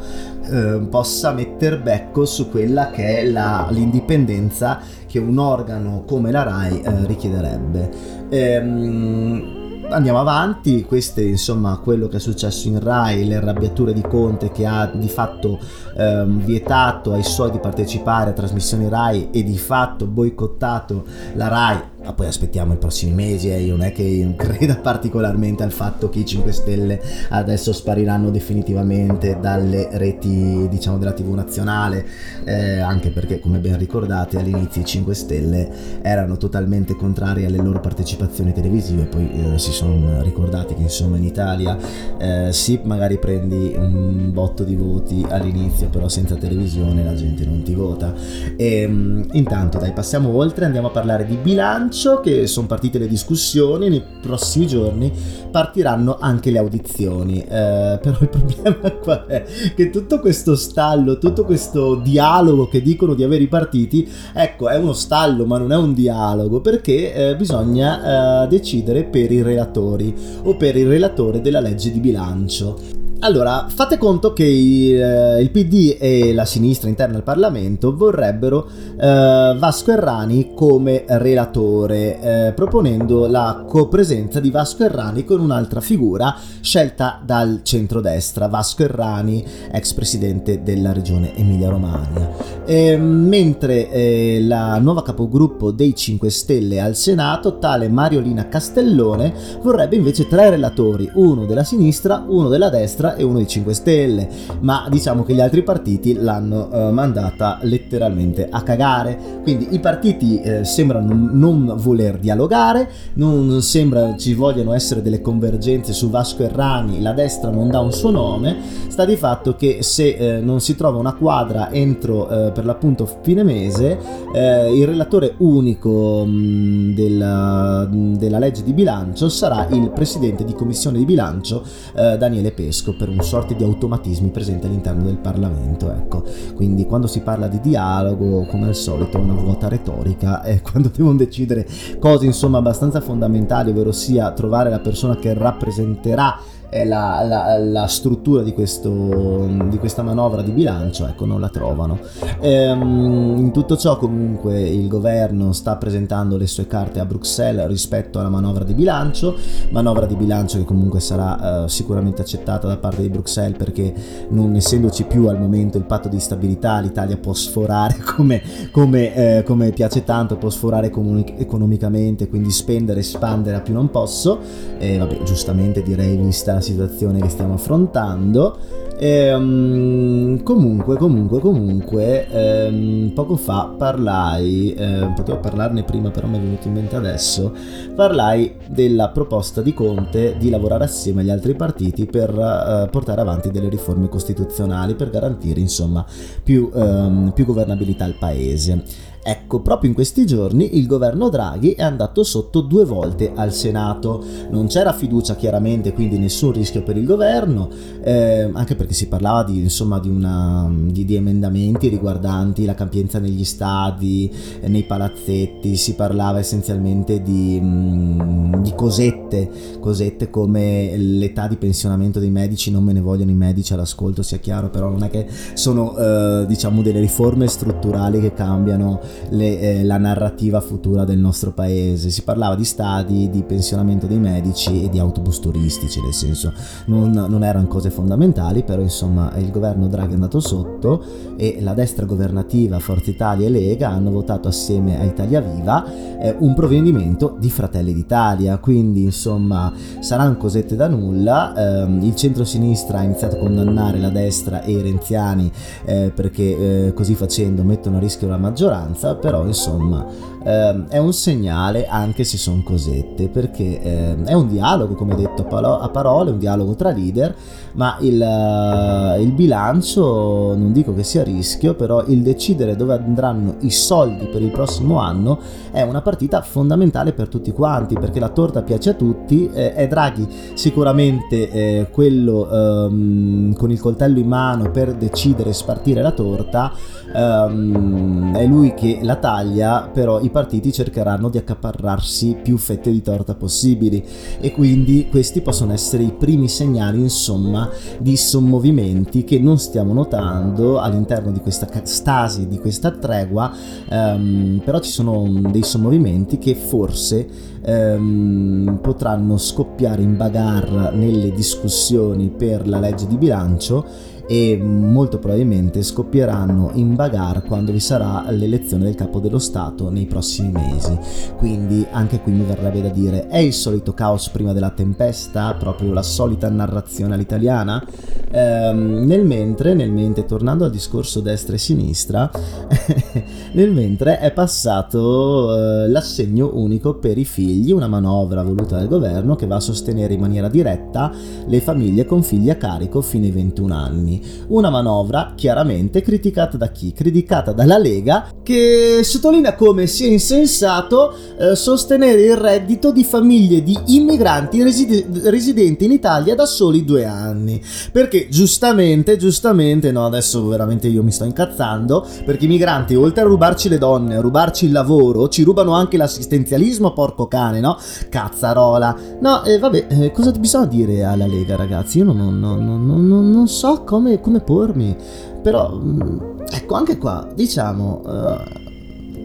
eh, 0.50 0.88
possa 0.90 1.32
metter 1.32 1.82
becco 1.82 2.26
su 2.26 2.50
quella 2.50 2.90
che 2.90 3.20
è 3.20 3.30
la, 3.30 3.68
l'indipendenza 3.70 4.80
che 5.18 5.24
un 5.24 5.38
organo 5.40 6.04
come 6.06 6.32
la 6.32 6.44
RAI 6.44 6.82
eh, 6.82 7.06
richiederebbe. 7.06 7.90
Ehm, 8.30 9.86
andiamo 9.90 10.20
avanti, 10.20 10.84
questo 10.84 11.22
è 11.22 11.24
insomma 11.24 11.78
quello 11.78 12.08
che 12.08 12.18
è 12.18 12.20
successo 12.20 12.68
in 12.68 12.80
Rai, 12.80 13.26
le 13.26 13.36
arrabbiature 13.36 13.94
di 13.94 14.02
Conte 14.02 14.52
che 14.52 14.66
ha 14.66 14.86
di 14.86 15.10
fatto 15.10 15.60
ehm, 15.98 16.44
vietato 16.44 17.14
ai 17.14 17.24
suoi 17.24 17.52
di 17.52 17.60
partecipare 17.60 18.32
a 18.32 18.34
trasmissioni 18.34 18.88
Rai 18.90 19.30
e 19.32 19.44
di 19.44 19.58
fatto 19.58 20.06
boicottato 20.06 21.06
la 21.34 21.48
Rai 21.48 21.80
ma 22.08 22.14
poi 22.14 22.28
aspettiamo 22.28 22.74
i 22.74 22.78
prossimi 22.78 23.12
mesi 23.12 23.50
e 23.50 23.56
eh. 23.56 23.62
io 23.64 23.76
non 23.76 23.86
è 23.86 23.92
che 23.92 24.34
creda 24.38 24.78
particolarmente 24.78 25.64
al 25.64 25.74
fatto 25.74 26.10
che 26.10 26.20
i 26.20 26.26
5 26.26 26.52
Stelle 26.54 27.02
adesso 27.30 27.74
spariranno 27.74 28.30
definitivamente 28.30 29.38
dalle 29.42 29.90
reti 29.92 30.68
diciamo 30.70 30.98
della 30.98 31.12
TV 31.12 31.34
nazionale 31.34 32.06
eh, 32.46 32.80
anche 32.80 33.10
perché 33.10 33.40
come 33.42 33.60
ben 33.60 33.78
ricordate 33.78 34.38
all'inizio 34.40 34.82
i 34.82 34.86
5 34.86 35.14
Stelle 35.14 35.70
erano 36.02 36.38
totalmente 36.38 36.96
contrari 36.96 37.44
alle 37.44 37.58
loro 37.58 37.82
partecipazioni 37.82 38.54
televisive 38.54 39.04
poi 39.04 39.30
eh, 39.30 39.60
si 39.60 39.74
sono 39.74 40.22
ricordati 40.22 40.76
che 40.76 40.84
insomma 40.84 41.18
in 41.18 41.26
Italia 41.26 41.78
eh, 42.18 42.54
sì 42.54 42.80
magari 42.84 43.18
prendi 43.18 43.74
un 43.76 44.32
botto 44.32 44.64
di 44.64 44.76
voti 44.76 45.26
all'inizio 45.28 45.90
però 45.90 46.08
senza 46.08 46.36
televisione 46.36 47.04
la 47.04 47.16
gente 47.16 47.46
non 47.46 47.64
ti 47.64 47.74
vota 47.74 48.14
e 48.56 48.82
ehm, 48.82 49.28
intanto 49.34 49.78
dai 49.78 49.92
passiamo 49.92 50.34
oltre 50.34 50.64
andiamo 50.64 50.88
a 50.88 50.92
parlare 50.92 51.26
di 51.26 51.36
bilancio 51.36 51.97
annuncio 51.98 52.20
che 52.20 52.46
sono 52.46 52.68
partite 52.68 53.00
le 53.00 53.08
discussioni, 53.08 53.90
nei 53.90 54.04
prossimi 54.22 54.68
giorni 54.68 55.12
partiranno 55.50 56.18
anche 56.20 56.52
le 56.52 56.60
audizioni. 56.60 57.42
Eh, 57.42 58.00
però 58.02 58.18
il 58.20 58.30
problema 58.30 58.92
qual 58.92 59.26
è? 59.26 59.44
Che 59.76 59.90
tutto 59.90 60.20
questo 60.20 60.56
stallo, 60.56 61.18
tutto 61.18 61.44
questo 61.44 61.96
dialogo 61.96 62.68
che 62.68 62.82
dicono 62.82 63.16
di 63.16 63.24
avere 63.24 63.44
i 63.44 63.48
partiti, 63.48 64.08
ecco, 64.34 64.70
è 64.70 64.78
uno 64.78 64.94
stallo, 64.94 65.46
ma 65.46 65.58
non 65.58 65.72
è 65.72 65.76
un 65.76 65.94
dialogo, 65.94 66.62
perché 66.62 67.14
eh, 67.14 67.36
bisogna 67.36 68.44
eh, 68.44 68.48
decidere 68.48 69.04
per 69.04 69.32
i 69.32 69.42
relatori 69.42 70.14
o 70.44 70.56
per 70.56 70.78
il 70.78 70.88
relatore 70.88 71.42
della 71.42 71.60
legge 71.60 71.92
di 71.92 72.00
bilancio. 72.00 72.97
Allora, 73.20 73.66
fate 73.68 73.98
conto 73.98 74.32
che 74.32 74.44
il, 74.44 75.02
eh, 75.02 75.42
il, 75.42 75.50
PD 75.50 75.98
e 76.00 76.34
la 76.36 76.46
sinistra 76.46 76.88
interna 76.88 77.18
al 77.18 77.24
Parlamento 77.24 77.96
vorrebbero 77.96 78.68
eh, 78.96 79.56
Vasco 79.58 79.92
Errani 79.92 80.52
come 80.54 81.04
relatore, 81.08 82.20
eh, 82.22 82.52
proponendo 82.54 83.26
la 83.26 83.66
copresenza 83.68 84.40
di 84.40 84.52
Vasco 84.52 84.84
Errani 84.84 85.26
con 85.26 85.40
un'altra 85.40 85.82
figura 85.82 86.36
scelta 86.62 87.20
dal 87.24 87.62
centrodestra, 87.64 88.48
Vasco 88.48 88.84
Errani, 88.84 89.44
ex 89.72 89.94
presidente 89.94 90.62
della 90.62 90.94
regione 90.94 91.36
Emilia-Romagna. 91.36 92.56
Eh, 92.66 92.98
mentre 92.98 93.90
eh, 93.90 94.44
la 94.44 94.78
nuova 94.78 95.02
capogruppo 95.02 95.72
dei 95.72 95.96
5 95.96 96.30
Stelle 96.30 96.80
al 96.80 96.96
Senato, 96.96 97.58
tale 97.58 97.88
Mariolina 97.88 98.48
Castellone, 98.48 99.34
vorrebbe 99.64 99.96
invece 99.96 100.28
tre 100.28 100.52
relatori, 100.52 101.10
uno 101.16 101.46
della 101.46 101.64
sinistra, 101.64 102.24
uno 102.28 102.48
della 102.48 102.70
destra 102.70 103.07
destra 103.08 103.16
e 103.16 103.24
uno 103.24 103.38
dei 103.38 103.48
5 103.48 103.74
Stelle, 103.74 104.28
ma 104.60 104.88
diciamo 104.90 105.24
che 105.24 105.34
gli 105.34 105.40
altri 105.40 105.64
partiti 105.64 106.14
l'hanno 106.14 106.70
eh, 106.72 106.92
mandata 106.92 107.60
letteralmente 107.62 108.48
a 108.50 108.62
cagare. 108.62 109.18
Quindi 109.44 109.70
i 109.72 109.80
partiti 109.80 110.42
eh, 110.42 110.66
sembrano 110.66 111.14
non 111.32 111.74
voler 111.78 112.18
dialogare, 112.18 112.90
non 113.14 113.62
sembra 113.62 114.16
ci 114.18 114.34
vogliano 114.34 114.74
essere 114.74 115.02
delle 115.02 115.22
convergenze 115.22 115.94
su 115.94 116.10
Vasco 116.10 116.44
Errani, 116.44 117.02
la 117.02 117.14
destra 117.14 117.50
non 117.50 117.70
dà 117.70 117.80
un 117.80 117.94
suo 117.94 118.12
nome, 118.12 118.58
sta 118.88 119.06
di 119.06 119.16
fatto 119.16 119.56
che 119.56 119.80
se 119.82 120.16
eh, 120.16 120.40
non 120.40 120.60
si 120.60 120.76
trova 120.76 120.98
una 120.98 121.14
quadra 121.14 121.72
entro 121.72 122.28
eh, 122.30 122.52
per 122.52 122.66
l'appunto 122.66 123.08
fine 123.22 123.44
mese, 123.44 123.98
eh, 124.34 124.76
il 124.76 124.86
relatore 124.86 125.36
unico 125.38 126.26
mh, 126.26 126.30
mm, 126.30 126.94
della, 126.94 127.88
della 127.90 128.40
legge 128.40 128.64
di 128.64 128.74
bilancio 128.74 129.30
sarà 129.30 129.68
il 129.70 129.92
presidente 129.92 130.44
di 130.44 130.54
commissione 130.54 130.98
di 130.98 131.06
bilancio 131.06 131.64
eh, 131.96 132.18
Daniele 132.18 132.52
Pesco 132.52 132.96
per 132.98 133.10
un 133.10 133.22
sorte 133.22 133.56
di 133.56 133.64
automatismi 133.64 134.30
presenti 134.30 134.66
all'interno 134.66 135.04
del 135.04 135.18
Parlamento. 135.18 135.92
Ecco. 135.92 136.24
Quindi 136.56 136.86
quando 136.86 137.08
si 137.08 137.22
parla 137.22 137.48
di 137.48 137.60
dialogo, 137.62 138.46
come 138.46 138.68
al 138.68 138.76
solito, 138.76 139.18
è 139.18 139.22
una 139.22 139.34
vuota 139.34 139.68
retorica 139.68 140.44
e 140.46 140.62
quando 140.62 140.92
devono 140.94 141.16
decidere 141.16 141.68
cose 142.00 142.26
insomma 142.26 142.58
abbastanza 142.58 143.00
fondamentali, 143.00 143.72
ovvero 143.72 143.92
sia 143.92 144.32
trovare 144.32 144.70
la 144.70 144.80
persona 144.80 145.16
che 145.16 145.34
rappresenterà 145.34 146.40
la, 146.70 147.24
la, 147.24 147.58
la 147.58 147.88
struttura 147.88 148.44
di, 148.44 148.54
questo, 148.54 149.48
di, 149.70 149.78
questa 149.78 150.04
manovra 150.04 150.42
di 150.42 150.52
bilancio, 150.52 151.08
ecco, 151.08 151.26
non 151.26 151.40
la 151.40 151.50
trovano. 151.50 152.00
Ehm, 152.42 153.36
in 153.38 153.52
tutto 153.54 153.78
ciò 153.78 153.98
comunque 153.98 154.60
il 154.60 154.88
governo 154.88 155.54
sta 155.54 155.78
presentando 155.78 156.36
le 156.36 156.48
sue 156.48 156.68
carte 156.68 157.00
a 157.00 157.06
Bruxelles 157.06 157.68
rispetto 157.68 158.20
alla 158.20 158.30
manovra 158.30 158.64
di 158.66 158.74
bilancio, 158.74 159.36
manovra 159.70 160.06
di 160.06 160.16
bilancio 160.16 160.58
che 160.58 160.66
comunque 160.66 161.00
sarà 161.00 161.64
eh, 161.64 161.70
sicuramente 161.70 162.22
accettata 162.22 162.68
da 162.68 162.78
parte 162.78 163.02
di 163.02 163.10
Bruxelles 163.10 163.58
perché 163.58 163.94
non 164.30 164.54
essendoci 164.56 165.06
più 165.06 165.28
al 165.28 165.40
momento 165.40 165.78
il 165.78 165.86
patto 165.86 166.10
di 166.10 166.20
stabilità 166.20 166.80
l'Italia 166.80 167.18
può 167.18 167.34
sforare 167.34 167.98
come, 168.04 168.42
come, 168.72 169.38
eh, 169.38 169.44
come 169.44 169.72
piace 169.72 170.04
tanto, 170.04 170.36
può 170.36 170.50
sforare 170.50 170.90
comuni- 170.90 171.36
economicamente, 171.38 172.28
quindi 172.28 172.52
spendere, 172.52 173.00
espandere 173.00 173.56
a 173.56 173.62
più 173.62 173.74
non 173.74 173.90
posso, 173.90 174.40
e 174.78 174.98
vabbè 174.98 175.24
giustamente 175.24 175.82
direi 175.82 176.18
vista 176.18 176.57
la 176.58 176.62
situazione 176.62 177.22
che 177.22 177.30
stiamo 177.30 177.54
affrontando. 177.54 178.58
E, 179.00 179.32
um, 179.32 180.42
comunque, 180.42 180.98
comunque, 180.98 181.40
comunque, 181.40 182.28
um, 182.32 183.12
poco 183.14 183.36
fa 183.36 183.76
parlai, 183.78 184.74
eh, 184.74 185.12
potevo 185.16 185.40
parlarne 185.40 185.84
prima, 185.84 186.10
però 186.10 186.26
mi 186.28 186.38
è 186.38 186.42
venuto 186.42 186.68
in 186.68 186.74
mente 186.74 186.96
adesso. 186.96 187.54
Parlai 187.96 188.56
della 188.68 189.10
proposta 189.10 189.62
di 189.62 189.76
Conte 189.76 190.36
di 190.40 190.50
lavorare 190.50 190.86
assieme 190.86 191.22
agli 191.22 191.30
altri 191.30 191.54
partiti 191.54 192.08
per 192.08 192.32
uh, 192.32 192.90
portare 192.90 193.22
avanti 193.22 193.52
delle 193.52 193.70
riforme 193.70 194.10
costituzionali 194.10 194.96
per 194.96 195.12
garantire, 195.12 195.60
insomma, 195.60 196.04
più, 196.44 196.68
um, 196.74 197.32
più 197.36 197.46
governabilità 197.46 198.04
al 198.04 198.16
paese. 198.18 198.84
Ecco, 199.28 199.60
proprio 199.60 199.90
in 199.90 199.96
questi 199.96 200.26
giorni 200.26 200.78
il 200.78 200.88
governo 200.88 201.28
Draghi 201.28 201.74
è 201.74 201.84
andato 201.84 202.24
sotto 202.24 202.62
due 202.62 202.86
volte 202.86 203.34
al 203.36 203.52
Senato. 203.52 204.24
Non 204.52 204.68
c'era 204.68 204.94
fiducia 204.94 205.36
chiaramente, 205.36 205.92
quindi 205.92 206.18
nessun 206.18 206.54
rischio 206.54 206.82
per 206.82 206.96
il 206.96 207.06
governo, 207.06 207.68
eh, 208.02 208.50
anche 208.54 208.76
perché 208.76 208.87
si 208.94 209.08
parlava 209.08 209.44
di, 209.44 209.60
insomma, 209.60 210.00
di, 210.00 210.10
una, 210.10 210.70
di, 210.72 211.06
di, 211.06 211.16
emendamenti 211.16 211.88
riguardanti 211.88 212.66
la 212.66 212.76
capienza 212.76 213.20
negli 213.20 213.44
stadi, 213.44 214.32
eh, 214.60 214.68
nei 214.68 214.84
palazzetti, 214.84 215.76
si 215.76 215.96
parlava 215.96 216.40
essenzialmente 216.40 217.22
di, 217.22 217.60
mm, 217.62 218.62
di 218.62 218.74
cosette, 218.76 219.50
cosette 219.80 220.30
come 220.30 220.96
l'età 220.98 221.48
di 221.48 221.58
pensionamento 221.58 222.20
dei 222.20 222.32
medici, 222.32 222.72
non 222.72 222.84
me 222.84 222.94
ne 222.94 223.02
vogliono 223.02 223.32
i 223.32 223.36
medici 223.36 223.74
all'ascolto, 223.74 224.22
sia 224.22 224.38
chiaro, 224.38 224.70
però 224.70 224.90
non 224.90 225.04
è 225.04 225.10
che 225.10 225.28
sono 225.54 225.96
eh, 225.98 226.46
diciamo 226.48 226.82
delle 226.82 227.00
riforme 227.00 227.48
strutturali 227.48 228.20
che 228.20 228.34
cambiano 228.34 229.00
le, 229.30 229.60
eh, 229.60 229.84
la 229.84 229.98
narrativa 229.98 230.62
futura 230.62 231.04
del 231.06 231.18
nostro 231.18 231.52
paese. 231.52 232.10
Si 232.10 232.24
parlava 232.24 232.56
di 232.56 232.66
stadi, 232.66 233.30
di 233.30 233.44
pensionamento 233.44 234.08
dei 234.08 234.20
medici 234.20 234.84
e 234.84 234.90
di 234.90 235.00
autobus 235.00 235.40
turistici, 235.40 236.02
nel 236.02 236.14
senso 236.14 236.54
non, 236.86 237.12
non 237.12 237.44
erano 237.44 237.68
cose 237.68 237.90
fondamentali, 237.90 238.64
però 238.64 238.77
insomma 238.82 239.32
il 239.38 239.52
governo 239.52 239.88
Draghi 239.88 240.12
è 240.12 240.14
andato 240.14 240.40
sotto 240.40 241.04
e 241.38 241.58
la 241.62 241.74
destra 241.74 242.06
governativa 242.06 242.80
Forza 242.80 243.10
Italia 243.10 243.48
e 243.48 243.50
Lega 243.50 243.90
hanno 243.90 244.12
votato 244.12 244.48
assieme 244.48 245.00
a 245.00 245.04
Italia 245.04 245.42
Viva 245.42 245.86
eh, 246.20 246.36
un 246.40 246.54
provvedimento 246.54 247.36
di 247.40 247.50
Fratelli 247.50 247.94
d'Italia, 247.94 248.58
quindi 248.58 249.04
insomma 249.04 249.72
saranno 250.00 250.38
cosette 250.38 250.76
da 250.76 250.88
nulla. 250.88 251.54
Eh, 251.54 252.06
il 252.06 252.16
centro-sinistra 252.16 253.00
ha 253.00 253.04
iniziato 253.04 253.36
a 253.36 253.40
condannare 253.40 254.00
la 254.00 254.10
destra 254.10 254.62
e 254.64 254.72
i 254.72 254.82
renziani 254.82 255.52
eh, 255.86 256.12
perché 256.14 256.88
eh, 256.88 256.94
così 256.94 257.16
facendo 257.16 257.64
mettono 257.64 257.98
a 257.98 258.00
rischio 258.00 258.28
la 258.28 258.38
maggioranza, 258.38 259.16
però 259.16 259.46
insomma 259.46 260.06
eh, 260.44 260.84
è 260.90 260.98
un 260.98 261.14
segnale 261.14 261.88
anche 261.88 262.24
se 262.24 262.38
sono 262.38 262.62
cosette, 262.64 263.30
perché 263.30 263.82
eh, 263.82 264.24
è 264.24 264.34
un 264.34 264.48
dialogo, 264.48 264.96
come 264.96 265.16
detto 265.16 265.46
a 265.48 265.90
parole, 265.90 266.32
un 266.32 266.40
dialogo 266.40 266.76
tra 266.76 266.92
leader, 266.92 267.36
ma 267.74 267.98
il, 268.00 268.20
uh, 268.20 269.22
il 269.22 269.32
bilancio 269.34 270.56
non 270.56 270.72
dico 270.72 270.94
che 270.94 271.04
sia 271.04 271.22
a 271.22 271.24
rischio, 271.24 271.76
però 271.76 272.04
il 272.08 272.24
decidere 272.24 272.76
dove 272.76 272.96
andranno 272.96 273.58
i 273.62 273.70
soldi 273.70 274.26
per 274.26 274.42
il 274.42 274.50
prossimo 274.50 275.00
anno 275.00 275.40
è 275.72 275.84
una 275.84 276.02
partita 276.02 276.42
fondamentale 276.42 277.14
per 277.14 277.28
tutti 277.28 277.52
quanti, 277.52 277.96
perché 277.96 278.20
la 278.20 278.30
torta 278.30 278.64
piace 278.64 278.92
a 278.92 278.94
tutti, 278.94 279.50
eh, 279.54 279.74
è 279.74 279.88
Draghi 279.88 280.28
sicuramente 280.56 281.50
eh, 281.52 281.90
quello 281.92 282.48
um, 282.50 283.54
con 283.54 283.70
il 283.70 283.80
coltello 283.80 284.18
in 284.18 284.28
mano 284.28 284.72
per 284.72 284.96
decidere 284.96 285.52
e 285.52 285.54
spartire 285.54 286.02
la 286.02 286.12
torta, 286.12 286.72
um, 287.14 288.36
è 288.36 288.46
lui 288.46 288.74
che 288.74 289.00
la 289.02 289.16
taglia, 289.16 289.90
però 289.92 290.20
i 290.20 290.30
partiti 290.30 290.72
cercheranno 290.72 291.30
di 291.30 291.38
accaparrarsi 291.38 292.38
più 292.42 292.58
fette 292.58 292.92
di 292.92 293.02
torta 293.02 293.36
possibili. 293.36 294.04
E 294.40 294.52
quindi 294.52 295.08
questi 295.10 295.42
possono 295.42 295.74
essere 295.74 296.04
i 296.04 296.14
primi 296.18 296.48
segnali 296.48 297.00
insomma 297.00 297.70
di 298.00 298.16
sommovimenti 298.16 299.24
che 299.24 299.40
non 299.40 299.58
stiamo 299.58 299.94
notando 299.94 300.80
all'interno 300.80 301.32
di 301.32 301.40
questa 301.40 301.68
stasi, 301.84 302.48
di 302.48 302.60
questa 302.60 302.92
tregua, 302.92 303.52
um, 303.90 304.62
però 304.64 304.80
ci 304.80 304.92
sono 304.92 305.28
dei 305.50 305.64
sommovimenti 305.64 306.38
che 306.38 306.56
forse 306.56 307.28
um, 307.66 308.80
potranno 308.82 309.38
scoppiare 309.38 310.02
in 310.02 310.16
bagarre 310.16 310.96
nelle 310.96 311.32
discussioni 311.32 312.30
per 312.30 312.68
la 312.68 312.80
legge 312.80 313.08
di 313.08 313.18
bilancio 313.18 314.16
e 314.28 314.58
molto 314.62 315.20
probabilmente 315.20 315.82
scoppieranno 315.82 316.72
in 316.74 316.96
bagarre 316.96 317.44
quando 317.44 317.72
vi 317.72 317.80
sarà 317.80 318.26
l'elezione 318.30 318.84
del 318.84 318.96
capo 318.96 319.20
dello 319.20 319.40
Stato 319.40 319.90
nei 319.90 320.06
prossimi 320.06 320.52
mesi. 320.52 320.98
Quindi 321.38 321.86
anche 321.92 322.20
qui 322.20 322.34
mi 322.34 322.44
verrebbe 322.44 322.82
da 322.82 322.90
dire, 322.90 323.28
è 323.28 323.38
il 323.38 323.54
solito 323.54 323.94
caos 323.94 324.30
prima 324.30 324.54
della 324.54 324.72
tempesta, 324.72 325.56
proprio 325.58 325.94
la 325.94 326.04
solita 326.04 326.50
narrazione 326.50 327.14
all'italiana? 327.14 327.84
Ehm, 328.32 329.06
nel 329.06 329.26
mentre, 329.26 329.74
nel 329.74 329.92
mentre, 329.92 330.26
tornando 330.26 330.66
al 330.66 330.72
discorso 330.72 331.22
destra 331.22 331.56
e 331.56 331.60
sinistra, 331.60 332.30
nel 333.54 333.72
mentre 333.72 334.20
è 334.20 334.32
passato 334.34 335.56
eh, 335.56 335.88
l'assegno 335.88 336.52
unico 336.54 336.96
per 336.96 337.18
i 337.18 337.26
figli, 337.26 337.72
una 337.72 337.88
manovra 337.88 338.44
voluta 338.44 338.78
dal 338.78 338.88
governo 338.88 339.36
che 339.36 339.48
va 339.48 339.56
a 339.56 339.62
sostenere 339.62 340.14
in 340.14 340.20
maniera 340.20 340.50
diretta 340.50 341.12
le 341.46 341.62
famiglie 341.62 342.06
con 342.06 342.22
figli 342.24 342.50
a 342.50 342.56
carico 342.56 343.02
fino 343.02 343.26
ai 343.26 343.32
21 343.32 343.74
anni. 343.74 344.17
Una 344.48 344.70
manovra 344.70 345.34
chiaramente 345.36 346.02
criticata 346.02 346.58
da 346.58 346.70
chi? 346.72 346.94
Criticata 346.94 347.52
dalla 347.52 347.78
Lega 347.78 348.30
che 348.44 349.02
sottolinea 349.04 349.56
come 349.56 349.88
sia 349.88 350.08
insensato 350.08 351.14
eh, 351.38 351.56
sostenere 351.56 352.22
il 352.22 352.38
reddito 352.38 352.92
di 352.92 353.04
famiglie 353.04 353.62
di 353.64 353.78
immigranti 353.88 354.64
reside- 354.64 355.06
residenti 355.30 355.86
in 355.86 355.92
Italia 355.92 356.36
da 356.36 356.46
soli 356.46 356.86
due 356.86 357.06
anni. 357.06 357.62
Perché 357.92 358.28
giustamente, 358.30 359.18
giustamente, 359.18 359.92
no 359.92 360.06
adesso 360.06 360.46
veramente 360.48 360.88
io 360.88 361.04
mi 361.04 361.12
sto 361.12 361.26
incazzando, 361.26 362.06
perché 362.26 362.46
i 362.46 362.48
migranti 362.48 362.96
oltre 362.96 363.22
a 363.22 363.26
rubarci 363.26 363.70
le 363.70 363.78
donne, 363.78 364.16
a 364.16 364.22
rubarci 364.22 364.66
il 364.66 364.72
lavoro, 364.72 365.28
ci 365.28 365.44
rubano 365.44 365.74
anche 365.74 365.98
l'assistenzialismo, 365.98 366.94
porco 366.94 367.28
cane, 367.28 367.60
no? 367.60 367.78
Cazzarola. 368.10 368.96
No, 369.20 369.44
eh, 369.44 369.60
vabbè, 369.60 369.88
eh, 369.90 370.12
cosa 370.12 370.32
bisogna 370.32 370.66
dire 370.66 371.04
alla 371.04 371.28
Lega 371.28 371.56
ragazzi? 371.56 372.00
Io 372.00 372.06
non, 372.06 372.18
non, 372.40 372.40
non, 372.64 373.30
non 373.30 373.48
so 373.48 373.84
come 373.84 374.07
come, 374.08 374.22
come 374.22 374.40
pormi. 374.40 374.96
Però, 375.42 375.76
mm, 375.76 376.20
ecco, 376.50 376.76
anche 376.76 376.98
qua, 376.98 377.28
diciamo, 377.34 378.02
uh, 378.06 378.67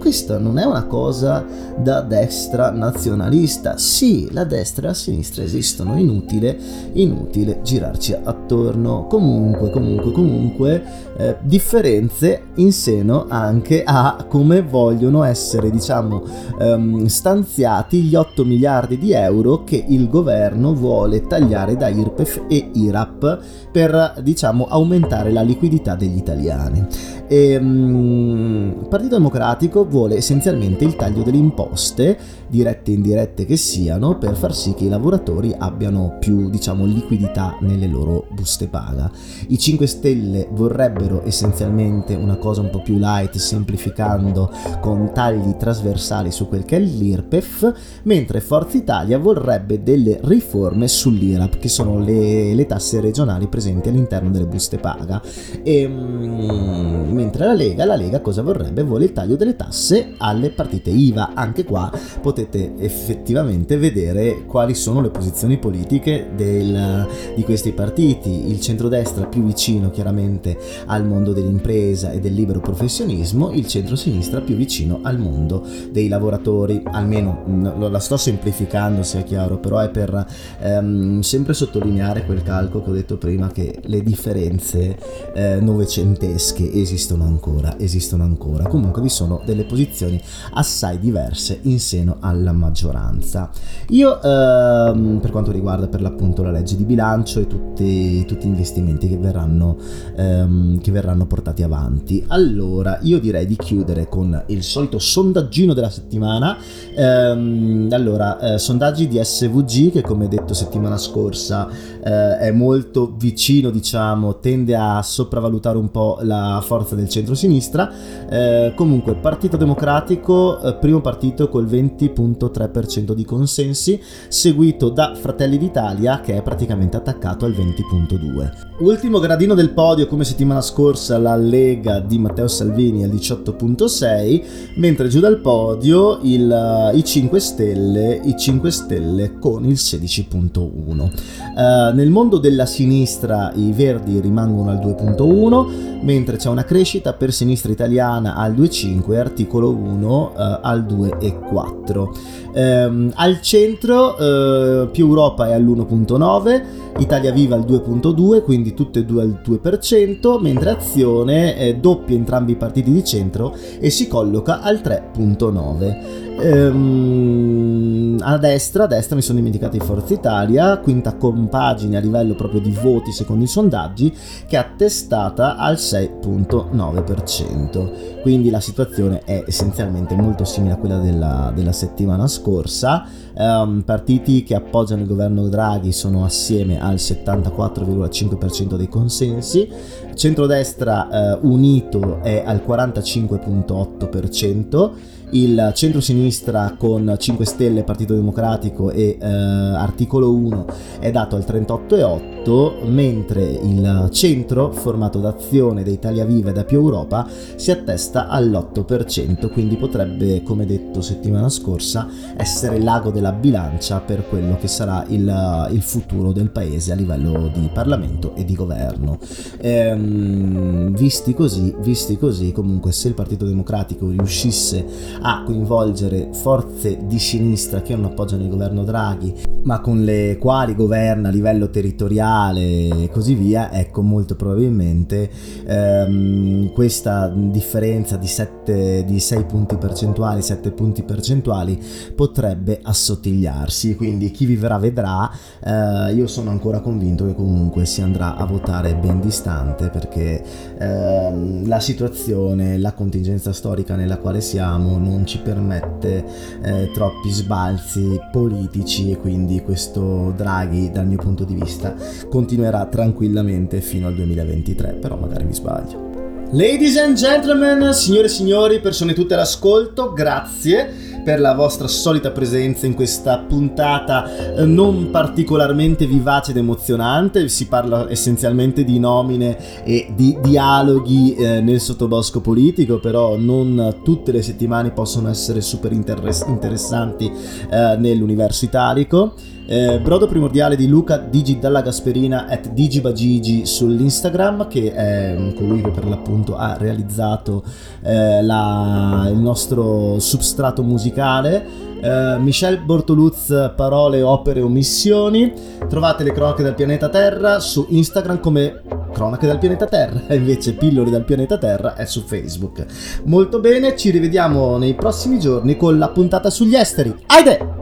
questa 0.03 0.37
non 0.37 0.59
è 0.59 0.65
una 0.65 0.87
cosa 0.87 1.45
da 1.79 2.01
destra 2.01 2.73
nazionalista. 2.73 3.79
Sì, 3.79 4.27
la 4.33 4.43
destra 4.43 4.87
e 4.87 4.89
la 4.89 4.95
sinistra 4.95 5.45
esistono, 5.45 5.97
inutile, 5.97 6.59
inutile 6.95 7.61
girarci 7.63 8.13
attorno. 8.21 9.07
Comunque, 9.07 9.71
comunque, 9.71 10.11
comunque, 10.11 10.85
eh, 11.17 11.37
differenze 11.43 12.47
in 12.57 12.73
seno 12.73 13.27
anche 13.29 13.85
a 13.85 14.27
come 14.29 14.63
vogliono 14.63 15.23
essere, 15.23 15.71
diciamo, 15.71 16.23
um, 16.59 17.07
stanziati 17.07 18.01
gli 18.01 18.17
8 18.17 18.45
miliardi 18.45 18.99
di 18.99 19.13
euro 19.13 19.63
che 19.63 19.85
il 19.87 20.09
governo 20.09 20.75
vuole 20.75 21.29
tagliare 21.29 21.77
da 21.77 21.87
IRPEF 21.87 22.47
e 22.49 22.71
IRAP 22.73 23.39
per, 23.71 24.15
diciamo, 24.21 24.67
aumentare 24.69 25.31
la 25.31 25.43
liquidità 25.43 25.95
degli 25.95 26.17
italiani. 26.17 26.85
E, 27.29 27.57
um, 27.57 28.75
il 28.81 28.89
Partito 28.89 29.17
Democratico 29.17 29.87
vuole 29.93 30.17
essenzialmente 30.17 30.85
il 30.85 30.97
taglio 30.97 31.23
delle 31.23 31.37
imposte, 31.37 32.19
dirette 32.49 32.91
e 32.91 32.95
indirette 32.95 33.45
che 33.45 33.57
siano, 33.57 34.17
per 34.17 34.35
far 34.35 34.55
sì 34.55 34.73
che 34.73 34.85
i 34.85 34.89
lavoratori 34.89 35.55
abbiano 35.57 36.17
più, 36.19 36.49
diciamo, 36.49 36.87
liquidità 36.87 37.59
nelle 37.61 37.87
loro 37.87 38.27
buste 38.31 38.69
paga. 38.69 39.11
I 39.49 39.59
5 39.59 39.87
Stelle 39.87 40.49
vorrebbero 40.51 41.23
essenzialmente 41.25 42.15
una 42.15 42.37
cosa 42.37 42.63
un 42.63 42.71
po' 42.71 42.81
più 42.81 42.97
light, 42.97 43.37
semplificando 43.37 44.51
con 44.81 45.11
tagli 45.13 45.57
trasversali 45.57 46.31
su 46.31 46.49
quel 46.49 46.65
che 46.65 46.77
è 46.77 46.81
l'IRPEF, 46.81 48.01
mentre 48.05 48.41
Forza 48.41 48.79
Italia 48.79 49.19
vorrebbe 49.19 49.83
delle 49.83 50.19
riforme 50.23 50.89
sull'IRAP, 50.89 51.59
che 51.59 51.69
sono 51.69 51.99
le, 51.99 52.55
le 52.55 52.67
tasse 52.67 52.99
regionali 53.01 53.47
presenti 53.47 53.91
all'interno 53.91 54.31
delle 54.31 54.47
buste 54.47 54.79
paga. 54.79 55.21
E, 55.63 55.87
mm, 55.87 57.13
mentre 57.13 57.45
la 57.45 57.53
Lega, 57.53 57.85
la 57.85 57.97
Lega 57.97 58.23
cosa 58.23 58.41
vorrebbe? 58.41 58.83
Vuole 58.83 59.05
il 59.05 59.13
taglio 59.13 59.37
delle 59.37 59.55
tasse 59.55 59.81
alle 60.19 60.51
partite 60.51 60.91
IVA. 60.91 61.33
Anche 61.35 61.65
qua 61.65 61.91
potete 62.21 62.75
effettivamente 62.79 63.77
vedere 63.77 64.45
quali 64.47 64.75
sono 64.75 65.01
le 65.01 65.11
posizioni 65.11 65.59
politiche 65.59 66.31
del, 66.37 67.09
di 67.35 67.43
questi 67.43 67.73
partiti. 67.73 68.49
Il 68.51 68.61
centrodestra 68.61 69.27
più 69.27 69.43
vicino 69.43 69.91
chiaramente 69.91 70.57
al 70.87 71.05
mondo 71.05 71.33
dell'impresa 71.33 72.13
e 72.13 72.21
del 72.21 72.35
libero 72.35 72.61
professionismo, 72.61 73.51
il 73.51 73.67
centro-sinistra 73.67 74.41
più 74.41 74.55
vicino 74.55 75.01
al 75.03 75.19
mondo 75.19 75.67
dei 75.91 76.09
lavoratori. 76.09 76.83
Almeno 76.85 77.45
mm, 77.49 77.91
la 77.91 77.99
sto 77.99 78.17
semplificando, 78.17 79.03
sia 79.03 79.23
chiaro, 79.23 79.59
però 79.59 79.79
è 79.79 79.91
per 79.91 80.27
ehm, 80.61 81.21
sempre 81.21 81.55
sottolineare 81.55 82.25
quel 82.25 82.43
calco 82.43 82.83
che 82.83 82.91
ho 82.91 82.93
detto 82.93 83.19
prima 83.19 83.51
che 83.51 83.81
le 83.83 84.03
differenze 84.03 84.97
eh, 85.35 85.59
novecentesche 85.61 86.73
esistono 86.73 87.25
ancora, 87.25 87.79
esistono 87.79 88.23
ancora. 88.23 88.69
Comunque 88.69 89.03
vi 89.03 89.09
sono 89.09 89.41
delle 89.45 89.65
posizioni 89.73 90.21
assai 90.53 90.99
diverse 90.99 91.61
in 91.63 91.81
seno 91.81 92.19
alla 92.21 92.53
maggioranza. 92.53 93.51
Io 93.89 94.21
ehm, 94.21 95.19
per 95.21 95.31
quanto 95.31 95.51
riguarda 95.51 95.89
per 95.89 96.03
l'appunto 96.03 96.43
la 96.43 96.51
legge 96.51 96.77
di 96.77 96.85
bilancio 96.85 97.41
e 97.41 97.47
tutti, 97.47 98.23
tutti 98.27 98.45
gli 98.45 98.51
investimenti 98.51 99.09
che 99.09 99.17
verranno, 99.17 99.79
ehm, 100.15 100.81
che 100.81 100.91
verranno 100.91 101.25
portati 101.25 101.63
avanti, 101.63 102.23
allora 102.29 102.99
io 103.01 103.19
direi 103.19 103.47
di 103.47 103.57
chiudere 103.57 104.09
con 104.09 104.43
il 104.49 104.63
solito 104.63 104.99
sondaggino 104.99 105.73
della 105.73 105.91
settimana. 105.91 106.59
Ehm, 106.95 107.89
allora, 107.93 108.39
eh, 108.39 108.59
sondaggi 108.59 109.09
di 109.09 109.19
SVG 109.23 109.91
che 109.91 110.03
come 110.03 110.29
detto 110.29 110.53
settimana 110.53 110.99
scorsa 110.99 111.69
eh, 112.05 112.39
è 112.39 112.51
molto 112.51 113.15
vicino, 113.17 113.71
diciamo, 113.71 114.39
tende 114.39 114.77
a 114.77 115.01
sopravvalutare 115.03 115.79
un 115.79 115.91
po' 115.91 116.19
la 116.23 116.61
forza 116.63 116.95
del 116.95 117.09
centro-sinistra. 117.09 117.91
Eh, 118.29 118.73
comunque, 118.75 119.15
Partito 119.15 119.57
Democratico, 119.63 120.61
eh, 120.61 120.75
primo 120.75 121.01
partito 121.01 121.49
col 121.49 121.67
20.3% 121.67 123.13
di 123.13 123.25
consensi, 123.25 124.03
seguito 124.29 124.89
da 124.89 125.15
Fratelli 125.15 125.57
d'Italia 125.57 126.21
che 126.21 126.37
è 126.37 126.43
praticamente 126.43 126.97
attaccato 126.97 127.45
al 127.45 127.53
20.2%. 127.53 128.72
Ultimo 128.83 129.21
gradino 129.21 129.55
del 129.55 129.71
podio 129.71 130.09
come 130.09 130.25
settimana 130.25 130.61
scorsa 130.61 131.17
la 131.17 131.37
Lega 131.37 132.01
di 132.01 132.19
Matteo 132.19 132.49
Salvini 132.49 133.05
al 133.05 133.11
18.6, 133.11 134.43
mentre 134.75 135.07
giù 135.07 135.21
dal 135.21 135.39
podio 135.39 136.19
il, 136.23 136.91
uh, 136.93 136.97
i 136.97 137.05
5 137.05 137.39
Stelle, 137.39 138.21
i 138.25 138.37
5 138.37 138.71
Stelle 138.73 139.39
con 139.39 139.65
il 139.67 139.75
16.1. 139.75 140.59
Uh, 140.59 141.11
eh, 141.57 141.93
nel 141.95 142.11
mondo 142.11 142.39
della 142.39 142.67
sinistra 142.67 143.53
i 143.55 143.71
Verdi 143.71 144.19
rimangono 144.19 144.71
al 144.71 144.79
2.1, 144.79 146.01
mentre 146.03 146.37
c'è 146.37 146.49
una 146.49 146.65
crescita 146.65 147.13
per 147.13 147.33
sinistra 147.33 147.71
italiana 147.71 148.35
al 148.35 148.53
2.5 148.53 149.13
e 149.13 149.17
Articolo 149.17 149.69
articolo 149.69 149.71
1 149.71 150.33
eh, 150.37 150.59
al 150.61 150.83
2,4. 150.83 152.42
Ehm, 152.53 153.13
al 153.15 153.41
centro 153.41 154.17
eh, 154.17 154.89
più 154.89 155.07
Europa 155.07 155.49
è 155.49 155.53
all'1,9, 155.53 156.63
Italia 156.99 157.33
Viva 157.33 157.57
al 157.57 157.63
2,2, 157.63 158.43
quindi 158.43 158.75
tutte 158.75 159.01
e 159.01 159.05
due 159.05 159.23
al 159.23 159.41
2%, 159.45 160.41
mentre 160.41 160.71
Azione 160.71 161.57
eh, 161.57 161.77
doppia 161.77 162.17
entrambi 162.17 162.53
i 162.53 162.57
partiti 162.57 162.93
di 162.93 163.05
centro 163.05 163.55
e 163.81 163.91
si 163.91 164.07
colloca 164.07 164.61
al 164.61 164.81
3,9. 164.83 166.21
Ehm, 166.41 168.12
a 168.23 168.39
destra, 168.39 168.85
a 168.85 168.87
destra 168.87 169.17
mi 169.17 169.23
sono 169.23 169.39
dimenticato 169.39 169.77
di 169.77 169.85
Forza 169.85 170.15
Italia, 170.15 170.79
quinta 170.79 171.17
compagine 171.17 171.97
a 171.97 172.01
livello 172.01 172.35
proprio 172.35 172.61
di 172.61 172.71
voti 172.71 173.11
secondo 173.13 173.43
i 173.45 173.49
sondaggi, 173.49 174.11
che 174.47 174.57
è 174.57 174.59
attestata 174.59 175.57
al 175.57 175.75
6.9%. 175.75 178.21
Quindi 178.23 178.51
la 178.51 178.61
situazione 178.61 179.23
è 179.25 179.43
essenzialmente 179.47 180.15
molto 180.15 180.45
simile 180.45 180.75
a 180.75 180.77
quella 180.77 180.99
della, 180.99 181.51
della 181.55 181.73
settimana 181.73 182.27
scorsa. 182.27 183.07
Um, 183.35 183.83
partiti 183.83 184.45
che 184.45 184.55
appoggiano 184.55 185.03
il 185.03 185.09
governo 185.09 185.49
Draghi 185.49 185.93
sono 185.93 186.25
assieme 186.25 186.81
al 186.81 186.95
74,5% 186.97 188.77
dei 188.77 188.89
consensi, 188.89 189.69
centrodestra 190.15 191.39
uh, 191.41 191.47
unito 191.47 192.21
è 192.23 192.43
al 192.45 192.63
45,8%, 192.67 194.91
il 195.33 195.73
centro-sinistra 195.75 196.75
con 196.79 197.15
5 197.19 197.47
Stelle, 197.47 197.85
Partito 197.85 198.15
Democratico 198.15 198.91
e 198.91 199.17
eh, 199.19 199.27
Articolo 199.27 200.35
1 200.35 200.67
è 200.99 201.11
dato 201.11 201.37
al 201.37 201.45
38,8, 201.47 202.89
mentre 202.89 203.43
il 203.43 204.09
centro, 204.13 204.73
formato 204.73 205.21
da 205.21 205.31
Azione, 205.31 205.85
da 205.85 205.91
Italia 205.91 206.25
Viva 206.25 206.51
e 206.51 206.53
da 206.53 206.65
Più 206.65 206.79
Europa, 206.79 207.27
si 207.57 207.71
attesta 207.71 208.29
all'8%, 208.29 209.51
quindi 209.51 209.77
potrebbe, 209.77 210.43
come 210.43 210.67
detto 210.67 211.01
settimana 211.01 211.49
scorsa, 211.49 212.09
essere 212.37 212.79
l'ago 212.79 213.11
della 213.23 213.31
bilancia 213.31 214.01
per 214.01 214.29
quello 214.29 214.57
che 214.57 214.67
sarà 214.67 215.05
il, 215.09 215.69
il 215.71 215.83
futuro 215.83 216.33
del 216.33 216.51
paese 216.51 216.91
a 216.91 216.97
livello 216.97 217.49
di 217.55 217.71
Parlamento 217.73 218.35
e 218.35 218.45
di 218.45 218.57
governo. 218.57 219.19
Ehm, 219.61 220.93
visti 220.93 221.33
così, 221.33 221.73
visti 221.79 222.19
così, 222.19 222.51
comunque 222.51 222.91
se 222.91 223.07
il 223.07 223.15
Partito 223.15 223.47
Democratico 223.47 224.11
riuscisse 224.11 224.85
a 225.21 225.45
coinvolgere 225.45 226.31
forze 226.33 226.99
di 227.07 227.21
sinistra 227.21 227.81
che 227.81 227.95
non 227.95 228.07
appoggiano 228.07 228.43
il 228.43 228.49
governo 228.49 228.83
Draghi, 228.83 229.33
ma 229.63 229.81
con 229.81 230.03
le 230.03 230.37
quali 230.39 230.75
governa 230.75 231.29
a 231.29 231.31
livello 231.31 231.71
territoriale 231.71 232.89
e 232.89 233.09
così 233.13 233.35
via, 233.35 233.71
ecco 233.71 234.03
molto 234.03 234.35
probabilmente 234.35 235.31
ehm, 235.65 236.73
questa 236.73 237.29
differenza 237.29 238.17
di, 238.17 238.27
7, 238.27 239.05
di 239.07 239.21
6 239.21 239.45
punti 239.45 239.77
percentuali, 239.77 240.43
7 240.43 240.73
punti 240.73 241.05
percentuali 241.05 241.81
potrebbe 242.17 242.81
assottigliarsi, 243.13 243.95
quindi 243.95 244.31
chi 244.31 244.47
vivrà 244.47 244.79
vedrà, 244.79 245.31
eh, 245.63 246.13
io 246.15 246.27
sono 246.27 246.51
ancora 246.51 246.81
convinto 246.81 247.27
che 247.27 247.35
comunque 247.35 247.85
si 247.85 248.01
andrà 248.01 248.37
a 248.37 248.45
votare 248.45 248.95
ben 248.95 249.21
distante 249.21 249.89
perché 249.89 250.43
ehm, 250.79 251.69
la 251.69 251.81
situazione, 251.81 252.79
la 252.79 252.93
contingenza 252.93 253.53
storica 253.53 253.95
nella 253.95 254.19
quale 254.19 254.41
siamo 254.41 254.99
non 254.99 255.27
ci 255.27 255.39
permette 255.39 256.25
eh, 256.63 256.91
troppi 256.93 257.31
sbalzi 257.31 258.19
politici 258.31 259.11
e 259.11 259.19
quindi 259.19 259.61
questo 259.63 260.33
Draghi 260.37 260.91
dal 260.91 261.07
mio 261.07 261.19
punto 261.19 261.45
di 261.45 261.55
vista 261.55 261.95
continuerà 262.29 262.87
tranquillamente 262.87 263.81
fino 263.81 264.07
al 264.07 264.15
2023, 264.15 264.93
però 264.95 265.17
magari 265.17 265.45
mi 265.45 265.55
sbaglio. 265.55 266.11
Ladies 266.55 266.99
and 266.99 267.17
gentlemen, 267.17 267.95
signore 267.95 268.27
e 268.27 268.29
signori, 268.29 268.81
persone 268.81 269.15
tutte 269.15 269.33
all'ascolto, 269.33 270.13
grazie 270.13 271.12
per 271.25 271.41
la 271.41 271.55
vostra 271.55 271.87
solita 271.89 272.31
presenza 272.31 272.87
in 272.87 272.95
questa 272.95 273.39
puntata 273.39 274.55
eh, 274.55 274.65
non 274.65 275.11
particolarmente 275.11 276.07
vivace 276.07 276.51
ed 276.51 276.57
emozionante. 276.57 277.49
Si 277.49 277.69
parla 277.69 278.11
essenzialmente 278.11 278.85
di 278.85 278.99
nomine 278.99 279.85
e 279.85 280.13
di 280.15 280.37
dialoghi 280.43 281.35
eh, 281.35 281.61
nel 281.61 281.81
sottobosco 281.81 282.41
politico, 282.41 282.99
però 282.99 283.37
non 283.37 284.01
tutte 284.03 284.33
le 284.33 284.43
settimane 284.43 284.91
possono 284.91 285.29
essere 285.29 285.61
super 285.61 285.93
interess- 285.93 286.47
interessanti 286.47 287.31
eh, 287.71 287.97
nell'universo 287.99 288.65
italico. 288.65 289.35
Eh, 289.73 289.99
brodo 290.01 290.27
primordiale 290.27 290.77
di 290.77 290.87
Luca 290.87 291.17
Digi 291.17 291.59
dalla 291.59 291.81
Gasperina 291.81 292.47
at 292.47 292.73
Digibagigi 292.73 293.65
sull'Instagram 293.65 294.69
che 294.69 294.93
è 294.93 295.35
colui 295.57 295.81
che 295.81 295.89
per 295.89 296.07
l'appunto 296.07 296.57
ha 296.57 296.77
realizzato 296.77 297.65
eh, 298.03 298.43
la, 298.43 299.27
il 299.31 299.39
nostro 299.39 300.19
substrato 300.19 300.83
musicale 300.83 301.91
Uh, 302.03 302.37
Michel 302.41 302.81
Bortoluz, 302.81 303.75
parole, 303.77 304.23
opere, 304.23 304.61
omissioni. 304.61 305.53
Trovate 305.89 306.25
le 306.25 306.33
cronache 306.33 306.65
del 306.65 306.75
pianeta 306.75 307.09
Terra 307.09 307.61
su 307.61 307.87
Instagram 307.91 308.41
come 308.41 308.83
cronache 309.13 309.47
del 309.47 309.59
pianeta 309.59 309.87
Terra 309.87 310.23
e 310.27 310.35
invece 310.35 310.73
pillole 310.73 311.11
del 311.11 311.23
pianeta 311.23 311.59
Terra 311.59 311.95
è 311.95 312.05
su 312.05 312.23
Facebook. 312.23 312.85
Molto 313.27 313.61
bene, 313.61 313.97
ci 313.97 314.11
rivediamo 314.11 314.79
nei 314.79 314.95
prossimi 314.95 315.39
giorni 315.39 315.77
con 315.77 315.97
la 315.97 316.09
puntata 316.09 316.51
sugli 316.51 316.75
esteri. 316.75 317.15
Aide! 317.27 317.71